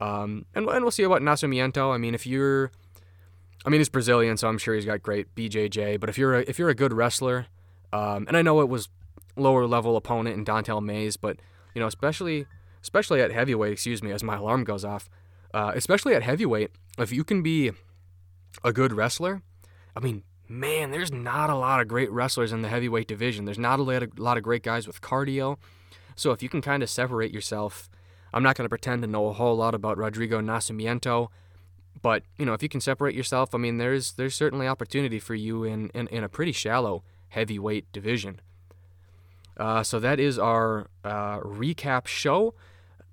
Um, 0.00 0.46
and, 0.54 0.68
and 0.68 0.84
we'll 0.84 0.90
see 0.90 1.02
about 1.02 1.22
Nascimento. 1.22 1.92
I 1.92 1.98
mean, 1.98 2.14
if 2.14 2.26
you're, 2.26 2.70
I 3.66 3.68
mean, 3.68 3.80
he's 3.80 3.88
Brazilian, 3.88 4.36
so 4.36 4.48
I'm 4.48 4.58
sure 4.58 4.74
he's 4.74 4.84
got 4.84 5.02
great 5.02 5.34
BJJ. 5.34 5.98
But 5.98 6.08
if 6.08 6.16
you're 6.16 6.36
a, 6.36 6.40
if 6.42 6.58
you're 6.58 6.68
a 6.68 6.74
good 6.74 6.92
wrestler, 6.92 7.46
um, 7.92 8.26
and 8.28 8.36
I 8.36 8.42
know 8.42 8.60
it 8.60 8.68
was 8.68 8.88
lower 9.36 9.66
level 9.66 9.96
opponent 9.96 10.36
in 10.36 10.44
Don'Tale 10.44 10.80
Mayes, 10.80 11.16
but 11.16 11.38
you 11.74 11.80
know, 11.80 11.86
especially 11.86 12.46
especially 12.82 13.20
at 13.20 13.32
heavyweight, 13.32 13.72
excuse 13.72 14.02
me, 14.02 14.12
as 14.12 14.22
my 14.22 14.36
alarm 14.36 14.64
goes 14.64 14.84
off, 14.84 15.10
uh, 15.52 15.72
especially 15.74 16.14
at 16.14 16.22
heavyweight, 16.22 16.70
if 16.96 17.12
you 17.12 17.24
can 17.24 17.42
be 17.42 17.72
a 18.64 18.72
good 18.72 18.92
wrestler, 18.92 19.42
I 19.96 20.00
mean, 20.00 20.22
man, 20.48 20.90
there's 20.90 21.12
not 21.12 21.50
a 21.50 21.54
lot 21.54 21.80
of 21.80 21.88
great 21.88 22.10
wrestlers 22.10 22.52
in 22.52 22.62
the 22.62 22.68
heavyweight 22.68 23.08
division. 23.08 23.44
There's 23.44 23.58
not 23.58 23.78
a 23.78 23.82
lot 23.82 24.36
of, 24.36 24.42
great 24.42 24.62
guys 24.62 24.86
with 24.86 25.00
cardio. 25.00 25.58
So 26.16 26.32
if 26.32 26.42
you 26.42 26.48
can 26.48 26.62
kind 26.62 26.82
of 26.82 26.90
separate 26.90 27.32
yourself, 27.32 27.88
I'm 28.32 28.42
not 28.42 28.56
going 28.56 28.64
to 28.64 28.68
pretend 28.68 29.02
to 29.02 29.08
know 29.08 29.26
a 29.26 29.32
whole 29.32 29.56
lot 29.56 29.74
about 29.74 29.98
Rodrigo 29.98 30.40
Nascimento, 30.40 31.28
but 32.00 32.22
you 32.38 32.46
know, 32.46 32.52
if 32.52 32.62
you 32.62 32.68
can 32.68 32.80
separate 32.80 33.14
yourself, 33.14 33.54
I 33.54 33.58
mean, 33.58 33.78
there's 33.78 34.12
there's 34.12 34.34
certainly 34.34 34.68
opportunity 34.68 35.18
for 35.18 35.34
you 35.34 35.64
in 35.64 35.90
in, 35.90 36.06
in 36.08 36.24
a 36.24 36.28
pretty 36.28 36.52
shallow 36.52 37.02
heavyweight 37.28 37.90
division. 37.92 38.40
Uh, 39.56 39.82
so 39.82 39.98
that 39.98 40.20
is 40.20 40.38
our 40.38 40.88
uh, 41.04 41.40
recap 41.40 42.06
show. 42.06 42.54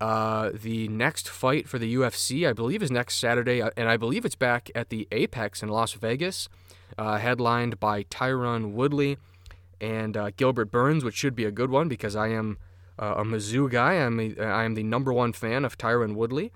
Uh, 0.01 0.51
the 0.53 0.87
next 0.89 1.29
fight 1.29 1.69
for 1.69 1.79
the 1.79 1.95
UFC, 1.95 2.47
I 2.47 2.53
believe, 2.53 2.83
is 2.83 2.91
next 2.91 3.15
Saturday, 3.15 3.61
uh, 3.61 3.69
and 3.77 3.87
I 3.87 3.95
believe 3.95 4.25
it's 4.25 4.35
back 4.35 4.69
at 4.75 4.89
the 4.89 5.07
Apex 5.11 5.63
in 5.63 5.69
Las 5.69 5.93
Vegas, 5.93 6.49
uh, 6.97 7.17
headlined 7.17 7.79
by 7.79 8.03
Tyron 8.03 8.73
Woodley 8.73 9.17
and 9.79 10.17
uh, 10.17 10.31
Gilbert 10.35 10.69
Burns, 10.69 11.05
which 11.05 11.15
should 11.15 11.35
be 11.35 11.45
a 11.45 11.51
good 11.51 11.69
one 11.69 11.87
because 11.87 12.15
I 12.15 12.27
am 12.27 12.57
uh, 12.99 13.15
a 13.17 13.23
Mizzou 13.23 13.71
guy. 13.71 13.93
I'm 13.93 14.19
a, 14.19 14.35
I 14.37 14.65
am 14.65 14.75
the 14.75 14.83
number 14.83 15.13
one 15.13 15.31
fan 15.31 15.63
of 15.63 15.77
Tyron 15.77 16.15
Woodley, 16.15 16.51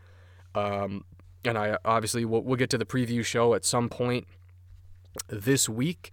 um, 0.54 1.06
and 1.46 1.58
I 1.58 1.78
obviously 1.86 2.26
we'll, 2.26 2.42
we'll, 2.42 2.58
get 2.58 2.70
to 2.72 2.78
the 2.78 2.86
preview 2.86 3.24
show 3.24 3.54
at 3.54 3.64
some 3.64 3.88
point 3.88 4.28
this 5.28 5.70
week. 5.70 6.12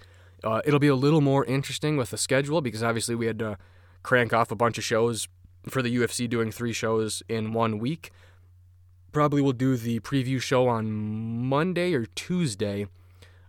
it'll 0.64 0.78
be 0.78 0.86
a 0.86 0.94
little 0.94 1.20
more 1.20 1.44
interesting 1.44 1.96
with 1.96 2.10
the 2.10 2.18
schedule 2.18 2.60
because 2.60 2.84
obviously 2.84 3.16
we 3.16 3.26
had 3.26 3.40
to 3.40 3.58
crank 4.04 4.32
off 4.32 4.52
a 4.52 4.56
bunch 4.56 4.78
of 4.78 4.84
shows 4.84 5.26
for 5.68 5.82
the 5.82 5.94
UFC 5.96 6.28
doing 6.28 6.50
three 6.50 6.72
shows 6.72 7.22
in 7.28 7.52
one 7.52 7.78
week. 7.78 8.10
Probably 9.12 9.40
we'll 9.40 9.52
do 9.52 9.76
the 9.76 10.00
preview 10.00 10.40
show 10.40 10.68
on 10.68 10.90
Monday 10.90 11.94
or 11.94 12.06
Tuesday, 12.06 12.86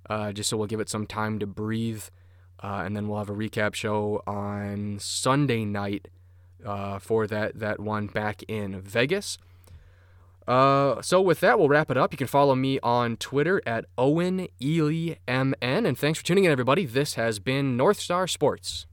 uh, 0.09 0.31
just 0.31 0.49
so 0.49 0.57
we'll 0.57 0.67
give 0.67 0.79
it 0.79 0.89
some 0.89 1.05
time 1.05 1.39
to 1.39 1.45
breathe. 1.45 2.03
Uh, 2.63 2.81
and 2.85 2.95
then 2.95 3.07
we'll 3.07 3.19
have 3.19 3.29
a 3.29 3.35
recap 3.35 3.75
show 3.75 4.23
on 4.25 4.97
Sunday 4.99 5.63
night 5.63 6.07
uh, 6.65 6.97
for 6.99 7.27
that, 7.27 7.59
that 7.59 7.79
one 7.79 8.07
back 8.07 8.43
in 8.47 8.81
Vegas. 8.81 9.37
Uh, 10.47 11.01
so 11.01 11.21
with 11.21 11.41
that, 11.41 11.59
we'll 11.59 11.67
wrap 11.67 11.91
it 11.91 11.97
up. 11.97 12.13
You 12.13 12.17
can 12.17 12.27
follow 12.27 12.55
me 12.55 12.79
on 12.79 13.17
Twitter 13.17 13.61
at 13.67 13.85
Owen 13.97 14.47
Ely 14.61 15.17
MN. 15.27 15.55
And 15.85 15.97
thanks 15.97 16.19
for 16.19 16.25
tuning 16.25 16.45
in, 16.45 16.51
everybody. 16.51 16.85
This 16.85 17.15
has 17.15 17.39
been 17.39 17.75
North 17.75 17.99
Star 17.99 18.27
Sports. 18.27 18.87